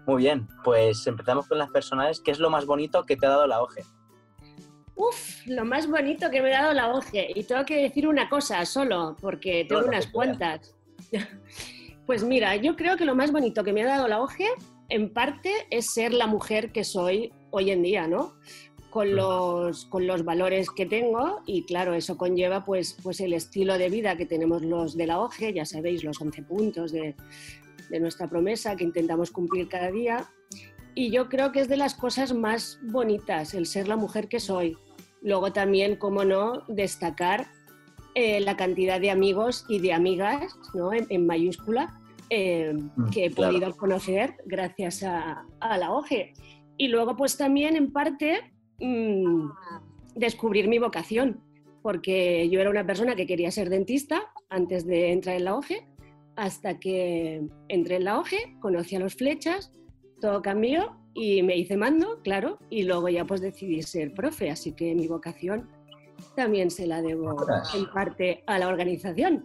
[0.07, 2.21] Muy bien, pues empezamos con las personales.
[2.21, 3.83] ¿Qué es lo más bonito que te ha dado la OGE?
[4.97, 7.33] Uf, lo más bonito que me ha dado la OGE.
[7.35, 10.75] Y tengo que decir una cosa solo, porque tengo No, lo unas cuantas.
[12.07, 14.47] Pues mira, yo creo que lo más bonito que me ha dado la OGE,
[14.91, 18.35] en parte, es ser la mujer que soy hoy en día, ¿no?
[18.91, 23.79] Con los, con los valores que tengo y claro, eso conlleva pues, pues el estilo
[23.79, 27.17] de vida que tenemos los de la OGE, ya sabéis, los 11 puntos de,
[27.89, 30.29] de nuestra promesa que intentamos cumplir cada día.
[30.95, 34.41] Y yo creo que es de las cosas más bonitas, el ser la mujer que
[34.41, 34.77] soy.
[35.23, 37.47] Luego también, como no, destacar
[38.15, 40.93] eh, la cantidad de amigos y de amigas, ¿no?
[40.93, 41.99] en, en mayúscula,
[42.31, 43.53] eh, Mm, que he claro.
[43.53, 46.33] podido conocer gracias a, a la OGE.
[46.77, 48.41] Y luego, pues también, en parte,
[48.81, 49.49] mm,
[50.15, 51.41] descubrir mi vocación,
[51.83, 55.87] porque yo era una persona que quería ser dentista antes de entrar en la OGE,
[56.37, 59.71] hasta que entré en la OGE, conocí a los flechas,
[60.25, 64.73] todo cambió y me hice mando, claro, y luego ya pues decidí ser profe, así
[64.73, 65.69] que mi vocación
[66.35, 67.37] también se la debo
[67.75, 69.45] en parte a la organización.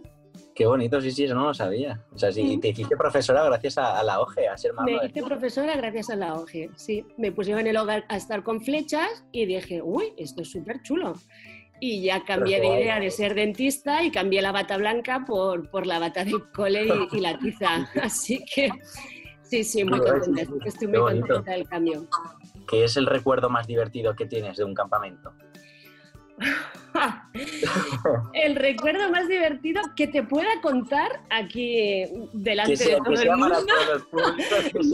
[0.54, 2.02] Qué bonito, sí, sí, eso no lo sabía.
[2.14, 5.04] O sea, si te hiciste profesora gracias a, a la OGE, a ser Me mando.
[5.04, 7.04] hice profesora gracias a la OGE, sí.
[7.18, 10.80] Me pusieron en el hogar a estar con flechas y dije, uy, esto es súper
[10.80, 11.12] chulo.
[11.78, 15.86] Y ya cambié de idea de ser dentista y cambié la bata blanca por, por
[15.86, 17.86] la bata del cole y, y la tiza.
[18.02, 18.70] Así que
[19.50, 20.42] sí, sí, muy contenta.
[20.64, 22.06] Estoy muy contenta del cambio.
[22.68, 25.32] ¿Qué es el recuerdo más divertido que tienes de un campamento?
[28.32, 33.36] el recuerdo más divertido que te pueda contar aquí delante Que sea, de todo el
[33.36, 33.56] mundo.
[34.10, 34.86] públicos.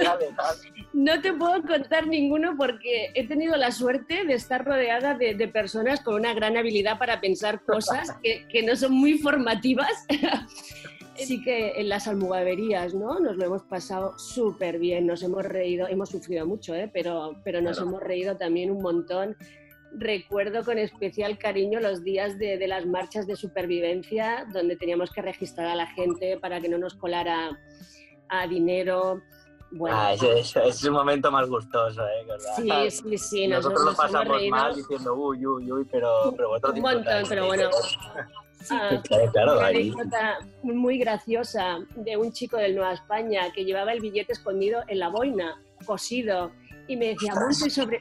[0.92, 5.48] No te puedo contar ninguno porque he tenido la suerte de estar rodeada de, de
[5.48, 9.92] personas con una gran habilidad para pensar cosas que, que no son muy formativas.
[11.18, 13.18] Sí que en las almogaverías, ¿no?
[13.20, 16.90] Nos lo hemos pasado súper bien, nos hemos reído, hemos sufrido mucho, ¿eh?
[16.92, 17.88] Pero, pero nos Claro.
[17.90, 19.36] hemos reído también un montón.
[19.92, 25.22] Recuerdo con especial cariño los días de, de las marchas de supervivencia, donde teníamos que
[25.22, 27.58] registrar a la gente para que no nos colara
[28.28, 29.22] a dinero.
[29.72, 32.24] Bueno, Ah, ese, ese- ese es un momento más gustoso, ¿eh?
[32.26, 32.90] ¿verdad?
[32.90, 33.48] Sí, sí, sí.
[33.48, 37.24] Nosotros lo nos hemos pasamos mal diciendo uy, uy, uy, pero, pero vosotros un montón,
[37.28, 37.70] pero bueno.
[38.70, 39.90] Ah, Claro, claro, una ahí.
[39.92, 44.98] anécdota muy graciosa de un chico del Nueva España que llevaba el billete escondido en
[44.98, 46.52] la boina, cosido.
[46.88, 47.98] Y me decía, Monse, sobre,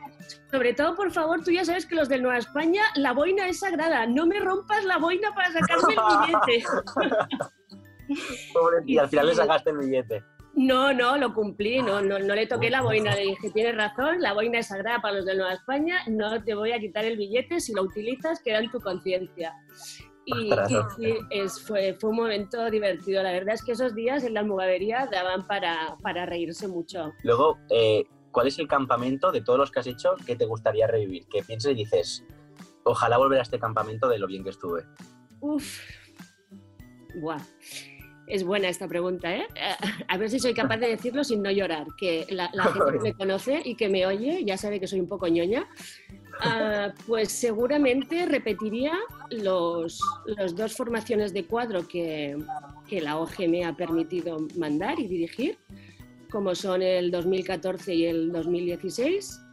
[0.52, 3.60] sobre todo, por favor, tú ya sabes que los del Nueva España, la boina es
[3.60, 4.06] sagrada.
[4.06, 6.00] No me rompas la boina para sacarme el
[6.54, 6.66] billete.
[8.54, 10.24] Pobre, y al final le sacaste el billete.
[10.54, 14.22] No, no, lo cumplí, no, no, no le toqué la boina, le dije, tienes razón,
[14.22, 17.18] la boina es sagrada para los de Nueva España, no te voy a quitar el
[17.18, 19.54] billete, si lo utilizas queda en tu conciencia.
[20.26, 20.52] Y,
[20.96, 24.40] sí, es, fue, fue un momento divertido, la verdad es que esos días en la
[24.40, 27.14] almogavería daban para, para reírse mucho.
[27.24, 30.88] Luego, eh, ¿cuál es el campamento de todos los que has hecho que te gustaría
[30.88, 31.28] revivir?
[31.28, 32.26] Que pienses y dices,
[32.84, 34.84] ojalá volver a este campamento de lo bien que estuve.
[35.42, 35.80] Uf,
[37.22, 37.40] buah.
[38.28, 39.46] Es buena esta pregunta, ¿eh?
[40.08, 41.88] A ver si soy capaz de decirlo sin no llorar.
[41.98, 45.00] Que la, la gente que me conoce y que me oye ya sabe que soy
[45.00, 45.68] un poco ñoña.
[46.40, 48.94] Ah, pues seguramente repetiría
[49.30, 52.38] los, los dos formaciones de cuadro que,
[52.90, 55.58] que la OG me ha permitido mandar y dirigir,
[56.30, 59.45] como son el 2014 y el 2016.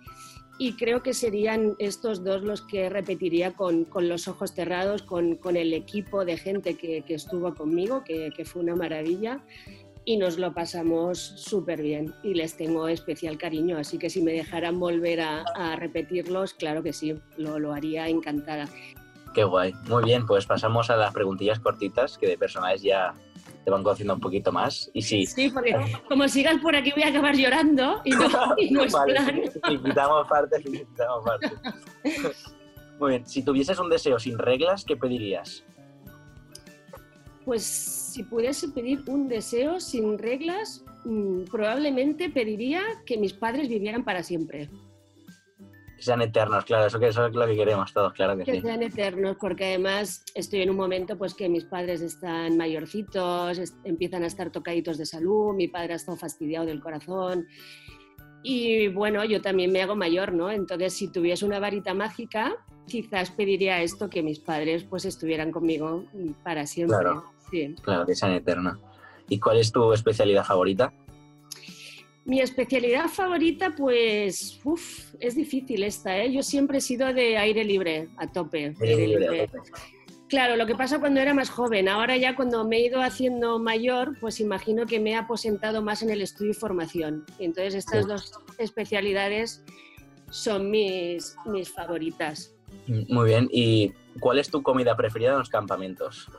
[0.63, 5.35] Y creo que serían estos dos los que repetiría con, con los ojos cerrados, con,
[5.35, 9.41] con el equipo de gente que, que estuvo conmigo, que, que fue una maravilla.
[10.05, 13.77] Y nos lo pasamos súper bien y les tengo especial cariño.
[13.77, 18.07] Así que si me dejaran volver a, a repetirlos, claro que sí, lo, lo haría
[18.07, 18.69] encantada.
[19.35, 19.73] Qué guay.
[19.89, 23.15] Muy bien, pues pasamos a las preguntillas cortitas que de personajes ya
[23.65, 24.91] te van conociendo un poquito más.
[24.93, 25.75] Y sí, Sí, porque
[26.09, 29.41] como sigas por aquí voy a acabar llorando y no, y no es Vale, plan.
[29.53, 31.53] sí, sí, quitamos partes, sí, quitamos partes.
[32.99, 35.65] Muy bien, si tuvieses un deseo sin reglas, ¿qué pedirías?
[37.45, 44.05] Pues si pudiese pedir un deseo sin reglas, mm, probablemente pediría que mis padres vivieran
[44.05, 44.69] para siempre.
[46.03, 48.55] Que sean eternos, claro, eso, que, eso es lo que queremos todos, claro que Que
[48.55, 48.61] sí.
[48.61, 54.25] sean eternos, porque además estoy en un momento pues que mis padres están mayorcitos, empiezan
[54.25, 57.47] a estar tocaditos de salud, mi padre ha estado fastidiado del corazón.
[58.43, 60.51] Y bueno, yo también me hago mayor, ¿no?
[60.51, 62.57] Entonces, si tuviese una varita mágica,
[62.89, 66.05] quizás pediría esto, que mis padres pues estuvieran conmigo
[66.43, 66.99] para siempre.
[66.99, 67.25] Claro.
[67.49, 67.77] Sí.
[67.81, 68.77] Claro, que sean eternos.
[69.29, 70.93] ¿Y cuál es tu especialidad favorita?
[72.25, 76.33] Mi especialidad favorita, pues, uf, es difícil esta, ¿eh?
[76.33, 78.75] Yo siempre he sido de aire libre, a tope.
[78.81, 79.71] Aire libre, a tope.
[80.29, 81.89] Claro, lo que pasa cuando era más joven.
[81.89, 86.01] Ahora ya cuando me he ido haciendo mayor, pues imagino que me he aposentado más
[86.03, 87.25] en el estudio y formación.
[87.39, 88.09] Entonces estas Sí.
[88.09, 89.63] dos especialidades
[90.31, 92.55] son mis, mis favoritas.
[92.87, 96.31] Muy bien, ¿y cuál es tu comida preferida en los campamentos?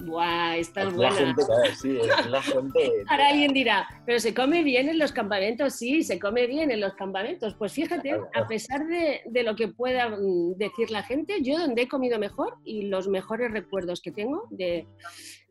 [0.00, 1.12] Buah, es la buena.
[1.14, 2.92] gente, claro, sí, es la gente...
[3.08, 6.80] Ahora alguien dirá, pero se come bien en los campamentos, sí, se come bien en
[6.80, 7.54] los campamentos.
[7.54, 11.82] Pues fíjate, a pesar de, de lo que pueda mm, decir la gente, yo donde
[11.82, 14.86] he comido mejor y los mejores recuerdos que tengo de,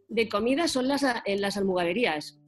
[0.07, 2.39] de comida son las, en las almogaverías.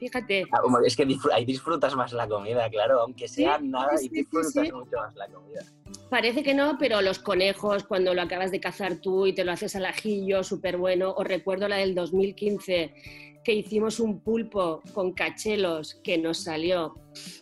[0.00, 3.96] Fíjate, Ah, Es que disfr- ahí disfrutas más la comida, claro, aunque sea Sí, nada,
[3.98, 4.72] sí, y disfrutas sí.
[4.72, 5.60] mucho más la comida.
[6.08, 9.52] parece que no, pero los conejos, cuando lo acabas de cazar tú y te lo
[9.52, 11.12] haces al ajillo, súper bueno.
[11.12, 12.94] Os recuerdo la del 2015,
[13.44, 16.94] que hicimos un pulpo con cachelos que nos salió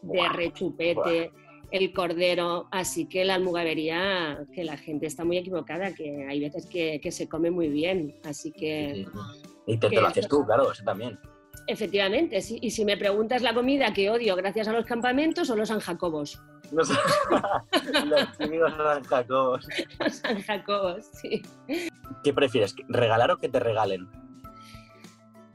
[0.03, 1.31] de rechupete,
[1.71, 2.67] el cordero.
[2.73, 7.13] Así que la almugavería, que la gente está muy equivocada, que hay veces que, que
[7.13, 8.17] se come muy bien.
[8.25, 9.07] Así que.
[9.67, 11.19] Y te, lo haces tú, claro, eso también.
[11.67, 12.59] Efectivamente, sí.
[12.63, 15.81] Y si me preguntas la comida que odio gracias a los campamentos, son los San
[15.81, 16.41] Jacobos.
[16.73, 16.89] Los,
[18.07, 19.69] los típicos San Jacobos.
[19.99, 21.43] Los San Jacobos, sí.
[22.23, 24.09] ¿Qué prefieres, regalar o que te regalen?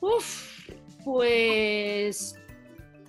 [0.02, 0.70] Uf,
[1.04, 2.36] pues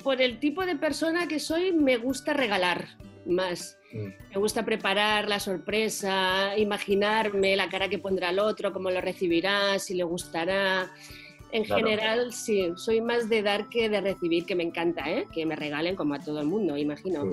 [0.02, 2.86] por el tipo de persona que soy me gusta regalar
[3.26, 3.78] más.
[3.92, 9.78] Me gusta preparar la sorpresa, imaginarme la cara que pondrá el otro, cómo lo recibirá,
[9.78, 10.92] si le gustará.
[11.54, 11.86] En Claro.
[11.86, 15.26] general, sí, soy más de dar que de recibir, que me encanta, ¿eh?
[15.32, 17.24] que me regalen como a todo el mundo, imagino.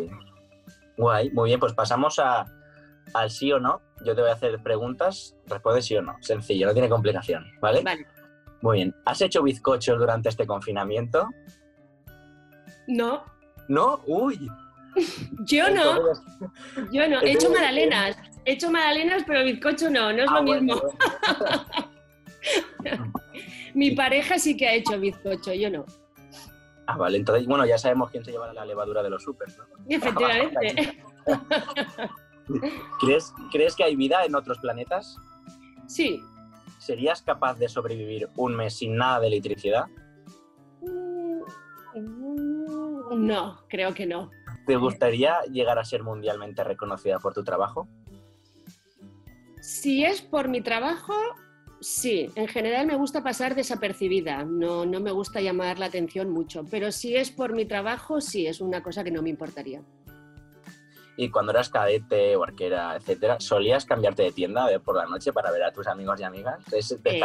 [0.96, 2.46] Guay, muy bien, pues pasamos a,
[3.16, 3.82] al sí o no.
[4.06, 6.18] yo te voy a hacer preguntas, respondes sí o no.
[6.22, 7.82] Sencillo, no tiene complicación, ¿vale?
[7.82, 8.06] Vale.
[8.62, 8.96] Muy bien.
[9.06, 11.28] ¿Has hecho bizcochos durante este confinamiento?
[12.88, 13.24] No,
[13.68, 14.02] ¿No?
[14.06, 14.48] Uy.
[15.46, 16.00] yo no.
[16.92, 17.22] Yo no.
[17.22, 18.18] He hecho magdalenas.
[18.46, 20.82] He hecho magdalenas, pero bizcocho no, no es Ah, lo bueno, mismo.
[23.74, 25.86] Mi pareja sí que ha hecho bizcocho, yo no.
[26.88, 27.18] Ah, vale.
[27.18, 29.66] Entonces, bueno, ya sabemos quién se lleva la levadura de los super, ¿no?
[29.90, 31.04] Efectivamente.
[33.00, 35.16] ¿Crees, ¿Crees que hay vida en otros planetas?
[35.88, 36.22] Sí.
[36.80, 39.86] ¿Serías capaz de sobrevivir un mes sin nada de electricidad?
[43.16, 44.32] No, creo que no.
[44.66, 47.88] ¿Te gustaría llegar a ser mundialmente reconocida por tu trabajo?
[49.62, 51.14] Si es por mi trabajo,
[51.82, 52.30] sí.
[52.36, 54.46] En general me gusta pasar desapercibida.
[54.46, 56.66] No, no me gusta llamar la atención mucho.
[56.70, 59.82] Pero si es por mi trabajo, sí, es una cosa que no me importaría.
[61.18, 65.34] Y cuando eras cadete o arquera, etcétera, ¿solías cambiarte de tienda eh, por la noche
[65.34, 66.64] para ver a tus amigos y amigas?
[66.66, 67.22] ¿Te te Eh?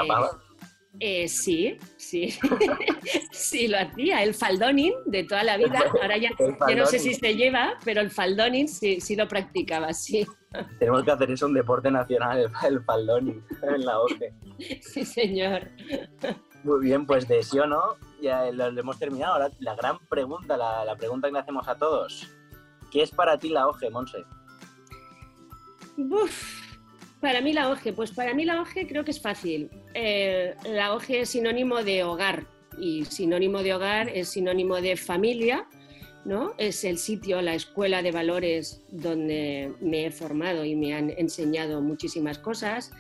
[1.01, 2.39] Eh, sí, sí.
[3.33, 4.23] sí, lo hacía.
[4.23, 5.83] El faldoning de toda la vida.
[6.01, 6.87] Ahora ya, no sé faldoning.
[6.87, 10.27] si se lleva, pero el faldoning sí, sí lo practicaba, sí.
[10.79, 14.33] Tenemos que hacer eso un deporte nacional, el, faldón en la OCE.
[14.81, 15.71] Sí, señor.
[16.65, 17.83] Muy bien, pues de sí o no,
[18.23, 19.35] ya lo, lo hemos terminado.
[19.35, 22.27] Ahora, la gran pregunta, la, la pregunta que le hacemos a todos.
[22.91, 24.25] ¿Qué es para ti la OGE, Monse?
[25.99, 26.67] Uf,
[27.21, 29.71] para mí la OGE, pues para mí la OGE creo que es fácil.
[29.99, 32.45] Eh, la OGE es sinónimo de hogar
[32.79, 35.67] y sinónimo de hogar es sinónimo de familia,
[36.27, 36.53] ¿no?
[36.59, 41.81] Es el sitio, la escuela de valores donde me he formado y me han enseñado
[41.81, 42.93] muchísimas cosas.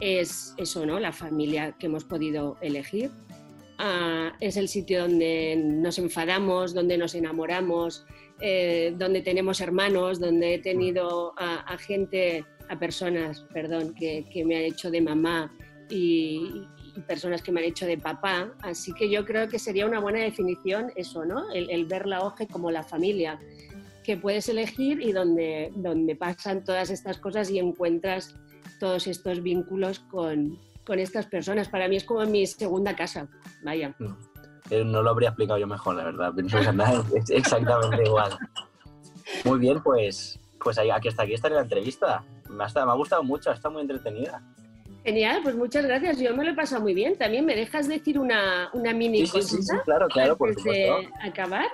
[0.00, 1.00] Es eso, ¿no?
[1.00, 3.10] La familia que hemos podido elegir.
[3.78, 8.04] Ah, es el sitio donde nos enfadamos, donde nos enamoramos,
[8.42, 14.56] eh, donde tenemos hermanos, donde he tenido a, gente, a personas, perdón, que, que me
[14.56, 15.50] han hecho de mamá
[15.90, 16.66] y,
[16.96, 18.50] y personas que me han hecho de papá.
[18.62, 21.50] Así que yo creo que sería una buena definición eso, ¿no?
[21.52, 23.38] El, el ver la OGE como la familia
[24.04, 28.34] que puedes elegir y donde, donde pasan todas estas cosas y encuentras
[28.78, 31.68] todos estos vínculos con, con estas personas.
[31.68, 33.28] Para mí es como mi segunda casa,
[33.62, 33.94] vaya.
[34.70, 36.34] Eh, No lo habría explicado yo mejor, la verdad.
[36.34, 38.36] Pienso que ex- exactamente igual.
[39.44, 42.22] Muy bien, pues, pues aquí hasta aquí estaría la entrevista.
[42.50, 44.42] Me ha, me ha gustado mucho, ha estado muy entretenida.
[45.04, 46.18] Genial, pues muchas gracias.
[46.18, 47.16] Yo me lo he pasado muy bien.
[47.16, 50.90] También me dejas decir una, una mini Sí, cosita sí, claro, claro, por antes de
[51.22, 51.66] acabar.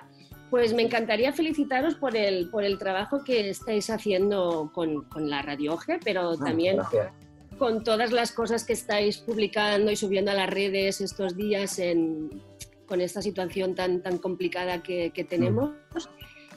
[0.50, 5.42] Pues me encantaría felicitaros por el, por el trabajo que estáis haciendo con, con la
[5.42, 7.12] Radio OGE, pero también Gracias.
[7.56, 12.42] con todas las cosas que estáis publicando y subiendo a las redes estos días en-
[12.88, 15.70] con esta situación tan, tan complicada que, que tenemos.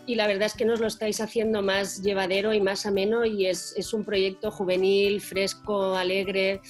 [0.06, 3.46] Y la verdad es que nos lo estáis haciendo más llevadero y más ameno y
[3.48, 6.62] es, es un proyecto juvenil, fresco, alegre.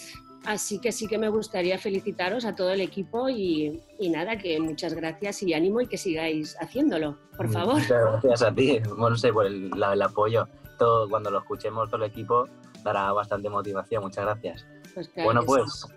[0.45, 4.59] Así que sí que me gustaría felicitaros a todo el equipo y, y nada, que
[4.59, 7.75] muchas gracias y ánimo y que sigáis haciéndolo, por favor.
[7.75, 10.47] Muchas gracias a ti, Monse, por el, la- el apoyo.
[10.77, 12.47] Todo, cuando lo escuchemos todo el equipo
[12.84, 14.03] dará bastante motivación.
[14.03, 14.65] Muchas gracias.
[14.93, 15.88] Pues claro bueno, pues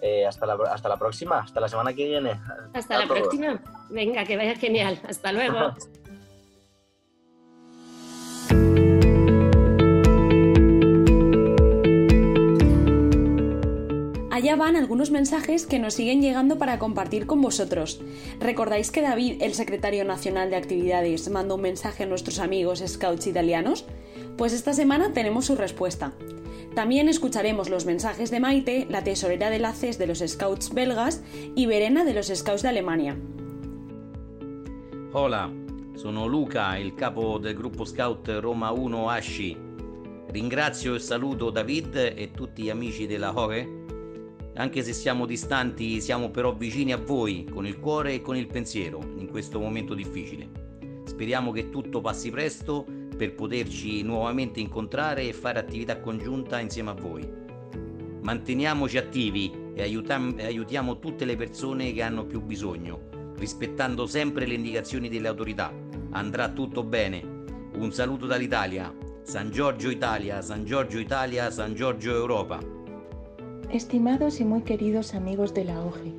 [0.00, 2.40] eh, hasta, la, hasta la próxima, hasta la semana que viene.
[2.72, 3.20] Hasta A la todos.
[3.20, 3.60] próxima.
[3.90, 4.98] Venga, que vaya genial.
[5.08, 5.74] Hasta luego.
[14.56, 18.00] Van algunos mensajes que nos siguen llegando para compartir con vosotros.
[18.38, 23.26] ¿Recordáis que David, el secretario nacional de actividades, mandó un mensaje a nuestros amigos scouts
[23.26, 23.84] italianos?
[24.36, 26.12] Pues esta semana tenemos su respuesta.
[26.74, 31.22] También escucharemos los mensajes de Maite, la tesorera de la CES de los scouts belgas,
[31.56, 33.16] y Verena de los scouts de Alemania.
[35.12, 35.52] Hola,
[35.94, 39.56] sono Luca, il capo del gruppo scout Roma 1 Asci.
[40.28, 43.83] Ringrazio e saluto David e tutti gli amici della Hore.
[44.56, 48.46] Anche se siamo distanti, siamo però vicini a voi, con il cuore e con il
[48.46, 50.48] pensiero, in questo momento difficile.
[51.04, 52.86] Speriamo che tutto passi presto
[53.16, 57.28] per poterci nuovamente incontrare e fare attività congiunta insieme a voi.
[58.22, 64.54] Manteniamoci attivi e e aiutiamo tutte le persone che hanno più bisogno, rispettando sempre le
[64.54, 65.72] indicazioni delle autorità.
[66.10, 67.42] Andrà tutto bene.
[67.74, 68.94] Un saluto dall'Italia.
[69.22, 72.83] San Giorgio Italia, San Giorgio Italia, San Giorgio Europa.
[73.74, 76.12] Estimados y muy queridos amigos de la OGE,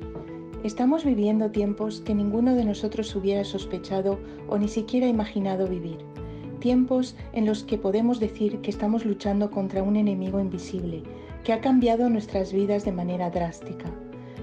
[0.62, 5.96] estamos viviendo tiempos que ninguno de nosotros hubiera sospechado o ni siquiera imaginado vivir.
[6.60, 11.02] Tiempos en los que podemos decir que estamos luchando contra un enemigo invisible
[11.44, 13.90] que ha cambiado nuestras vidas de manera drástica.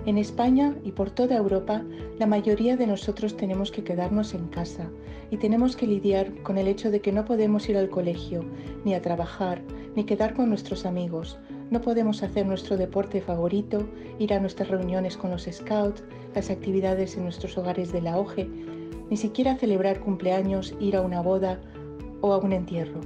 [0.08, 1.84] En España y por toda Europa,
[2.18, 4.90] la mayoría de nosotros tenemos que quedarnos en casa
[5.30, 8.44] y tenemos que lidiar con el hecho de que no podemos ir al colegio
[8.84, 9.62] ni a trabajar,
[9.96, 11.38] ni quedar con nuestros amigos.
[11.74, 16.04] No podemos hacer nuestro deporte favorito, ir a nuestras reuniones con los scouts,
[16.36, 18.48] las actividades en nuestros hogares de la OGE,
[19.10, 21.60] ni siquiera celebrar cumpleaños, ir a una boda
[22.22, 23.02] o a un entierro.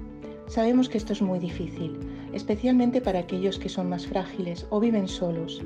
[0.48, 1.98] Sabemos que esto es muy difícil,
[2.34, 5.64] especialmente para aquellos que son más frágiles o viven solos.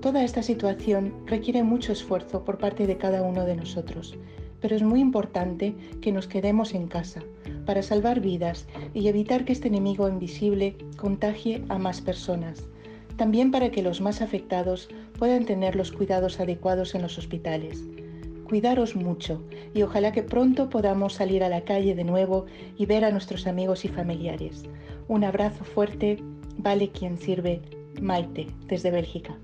[0.00, 4.16] Toda esta situación requiere mucho esfuerzo por parte de cada uno de nosotros,
[4.58, 7.22] pero es muy importante que nos quedemos en casa
[7.64, 12.64] para salvar vidas y evitar que este enemigo invisible contagie a más personas.
[13.16, 14.88] También para que los más afectados
[15.18, 17.82] puedan tener los cuidados adecuados en los hospitales.
[18.44, 19.42] Cuidaros mucho
[19.74, 22.46] y ojalá que pronto podamos salir a la calle de nuevo
[22.76, 24.64] y ver a nuestros amigos y familiares.
[25.08, 26.18] Un abrazo fuerte,
[26.58, 27.60] vale quien sirve,
[28.00, 29.36] Maite, desde Bélgica.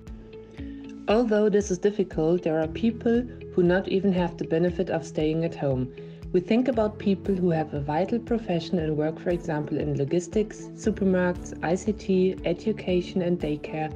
[1.08, 5.42] Although this is difficult, there are people who not even have the benefit of staying
[5.42, 5.88] at home.
[6.30, 10.68] We think about people who have a vital profession and work, for example, in logistics,
[10.74, 13.90] supermarkets, ICT, education and daycare,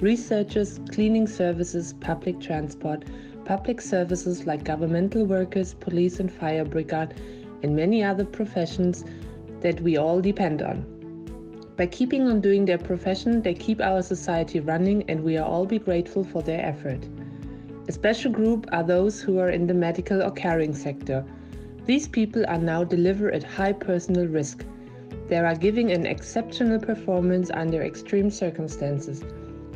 [0.00, 3.04] researchers, cleaning services, public transport,
[3.44, 7.20] public services like governmental workers, police and fire brigade,
[7.62, 9.04] and many other professions
[9.60, 10.86] that we all depend on.
[11.76, 15.66] By keeping on doing their profession, they keep our society running, and we are all
[15.66, 17.06] be grateful for their effort.
[17.88, 21.22] A special group are those who are in the medical or caring sector.
[21.86, 24.64] These people are now deliver at high personal risk.
[25.28, 29.22] They are giving an exceptional performance under extreme circumstances.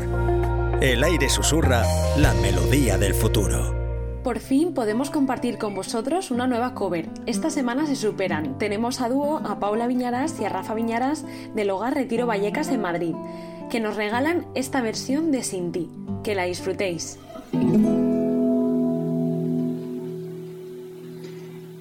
[0.82, 1.84] El aire susurra
[2.18, 3.80] la melodía del futuro.
[4.24, 7.08] Por fin podemos compartir con vosotros una nueva cover.
[7.26, 8.58] Esta semana se superan.
[8.58, 11.24] Tenemos a dúo a Paula Viñarás y a Rafa Viñarás
[11.56, 13.16] del Hogar Retiro Vallecas en Madrid,
[13.70, 15.90] que nos regalan esta versión de Sin ti.
[16.24, 17.18] Que la disfrutéis.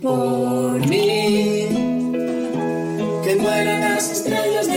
[0.02, 1.66] por mí.
[3.24, 4.67] Que mueran las estrellas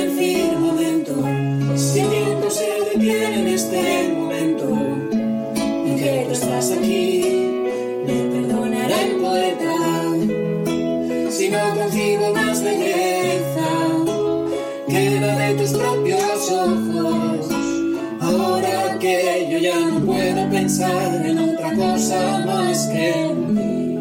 [20.83, 23.97] en otra cosa más que en ti.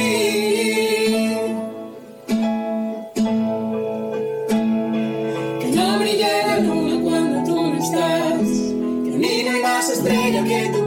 [5.59, 8.47] Que no brille la luna cuando tú no estás,
[9.03, 10.82] que ni no hay más estrella que tu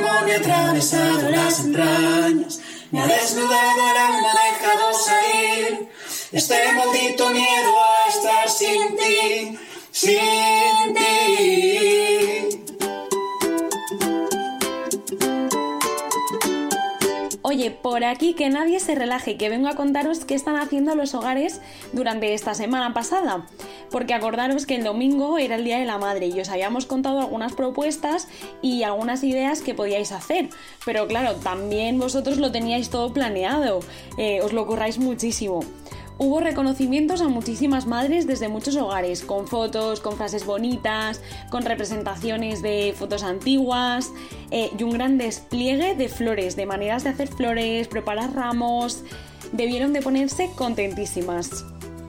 [0.00, 2.60] me ha atravesado las entrañas.
[2.90, 5.88] Me ha desnudado el alma, dejado salir.
[6.32, 9.58] Este maldito miedo a estar sin ti,
[9.92, 10.69] sin
[17.90, 21.60] por aquí que nadie se relaje, que vengo a contaros qué están haciendo los hogares
[21.92, 23.46] durante esta semana pasada.
[23.90, 27.18] Porque acordaros que el domingo era el Día de la Madre y os habíamos contado
[27.18, 28.28] algunas propuestas
[28.62, 30.50] y algunas ideas que podíais hacer.
[30.84, 33.80] Pero claro, también vosotros lo teníais todo planeado,
[34.16, 35.64] eh, os lo curráis muchísimo.
[36.22, 42.60] Hubo reconocimientos a muchísimas madres desde muchos hogares, con fotos, con frases bonitas, con representaciones
[42.60, 44.12] de fotos antiguas
[44.50, 49.02] eh, y un gran despliegue de flores, de maneras de hacer flores, preparar ramos.
[49.52, 51.64] Debieron de ponerse contentísimas.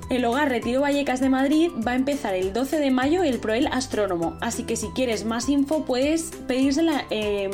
[0.10, 3.68] El Hogar Retiro Vallecas de Madrid va a empezar el 12 de mayo el Proel
[3.68, 7.50] Astrónomo, así que si quieres más info puedes pedírsela eh,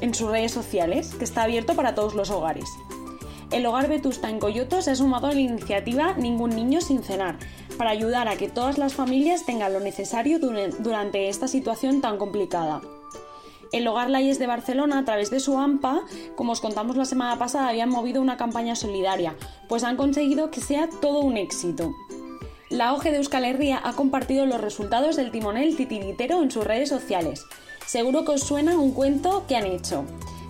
[0.00, 2.66] en sus redes sociales, que está abierto para todos los hogares.
[3.52, 7.36] El Hogar Vetusta en Coyoto se ha sumado a la iniciativa Ningún Niño Sin Cenar,
[7.76, 12.80] para ayudar a que todas las familias tengan lo necesario durante esta situación tan complicada.
[13.72, 16.00] El Hogar Layes de Barcelona, a través de su AMPA,
[16.36, 19.34] como os contamos la semana pasada, habían movido una campaña solidaria,
[19.68, 21.92] pues han conseguido que sea todo un éxito.
[22.68, 26.88] La OGE de Euskal Herria ha compartido los resultados del timonel titiritero en sus redes
[26.88, 27.44] sociales.
[27.84, 30.04] Seguro que os suena un cuento que han hecho.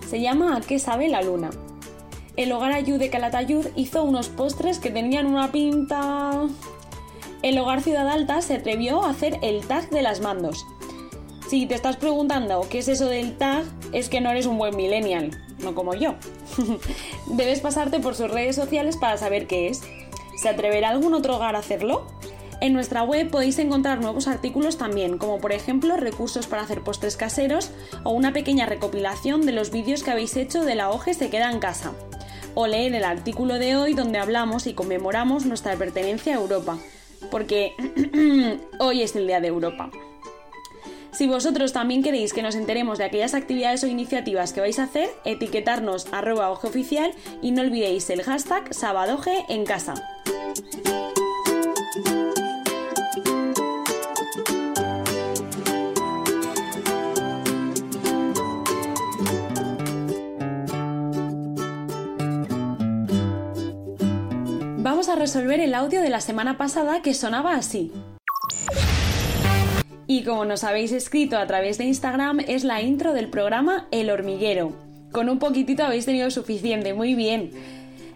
[0.07, 1.49] Se llama ¿A qué sabe la luna?
[2.37, 6.47] El Hogar Ayud de Calatayud hizo unos postres que tenían una pinta...
[7.41, 10.65] El Hogar Ciudad Alta se atrevió a hacer el tag de las mandos.
[11.49, 14.75] Si te estás preguntando qué es eso del tag, es que no eres un buen
[14.75, 16.15] millennial, no como yo.
[17.27, 19.81] Debes pasarte por sus redes sociales para saber qué es.
[20.41, 22.07] ¿Se atreverá algún otro hogar a hacerlo?
[22.61, 27.17] En nuestra web podéis encontrar nuevos artículos también, como por ejemplo recursos para hacer postres
[27.17, 27.71] caseros
[28.03, 31.51] o una pequeña recopilación de los vídeos que habéis hecho de la OGE se queda
[31.51, 31.91] en casa.
[32.53, 36.77] O leer el artículo de hoy donde hablamos y conmemoramos nuestra pertenencia a Europa,
[37.29, 37.73] porque
[38.79, 39.91] hoy es el Día de Europa.
[41.11, 44.83] Si vosotros también queréis que nos enteremos de aquellas actividades o iniciativas que vais a
[44.83, 49.93] hacer, etiquetarnos arroba oficial y no olvidéis el hashtag sabadoge en casa.
[65.21, 67.91] Resolver el audio de la semana pasada que sonaba así.
[70.07, 74.09] Y como nos habéis escrito a través de Instagram, es la intro del programa El
[74.09, 74.73] Hormiguero.
[75.11, 77.51] Con un poquitito habéis tenido suficiente, muy bien.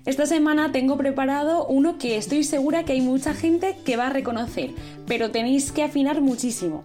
[0.07, 4.09] Esta semana tengo preparado uno que estoy segura que hay mucha gente que va a
[4.09, 4.71] reconocer,
[5.05, 6.83] pero tenéis que afinar muchísimo.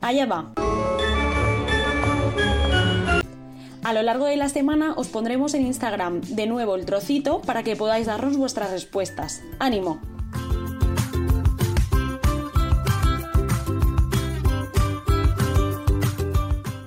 [0.00, 0.54] Allá va.
[3.82, 7.62] A lo largo de la semana os pondremos en Instagram de nuevo el trocito para
[7.62, 9.42] que podáis darnos vuestras respuestas.
[9.58, 10.00] ¡Ánimo!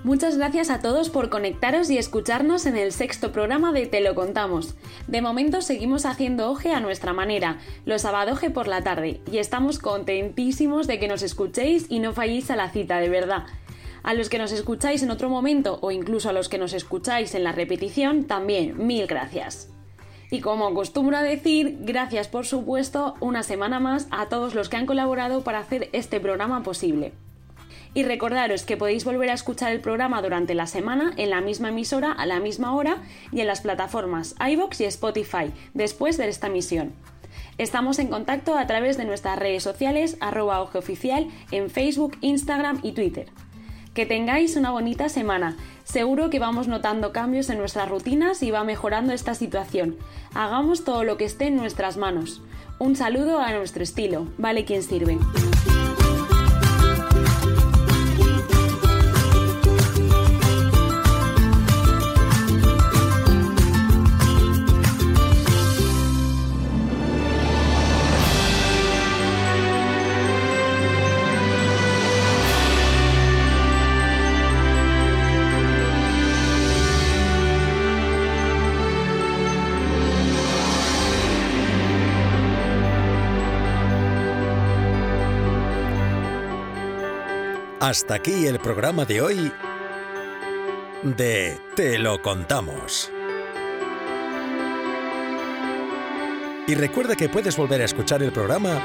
[0.04, 4.14] Muchas gracias a todos por conectaros y escucharnos en el sexto programa de Te lo
[4.14, 4.76] contamos.
[5.08, 9.80] De momento seguimos haciendo oje a nuestra manera, los sabadoje por la tarde, y estamos
[9.80, 13.46] contentísimos de que nos escuchéis y no falléis a la cita, de verdad.
[14.04, 17.36] A los que nos escucháis en otro momento o incluso a los que nos escucháis
[17.36, 19.70] en la repetición, también mil gracias.
[20.30, 24.76] Y como acostumbro a decir, gracias por supuesto una semana más a todos los que
[24.76, 27.14] han colaborado para hacer este programa posible.
[27.94, 31.70] Y recordaros que podéis volver a escuchar el programa durante la semana en la misma
[31.70, 36.48] emisora a la misma hora y en las plataformas iVoox y Spotify después de esta
[36.48, 36.92] emisión.
[37.58, 42.92] Estamos en contacto a través de nuestras redes sociales arroba oficial en Facebook, Instagram y
[42.92, 43.28] Twitter.
[43.94, 45.56] Que tengáis una bonita semana.
[45.84, 49.98] Seguro que vamos notando cambios en nuestras rutinas y va mejorando esta situación.
[50.34, 52.42] Hagamos todo lo que esté en nuestras manos.
[52.80, 54.28] Un saludo a nuestro estilo.
[54.40, 55.20] Vale quien sirve.
[87.84, 89.52] Hasta aquí el programa de hoy
[91.02, 93.12] de Te lo contamos.
[96.66, 98.82] Y recuerda que puedes volver a escuchar el programa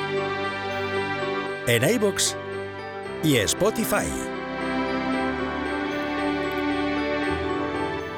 [1.68, 2.36] en iBox
[3.22, 4.08] y Spotify.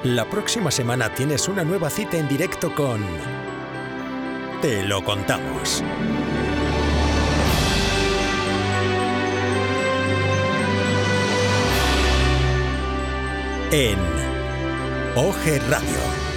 [0.04, 3.04] La próxima semana tienes una nueva cita en directo con
[4.62, 5.84] Te lo contamos.
[13.72, 13.98] En
[15.14, 16.29] OG Radio.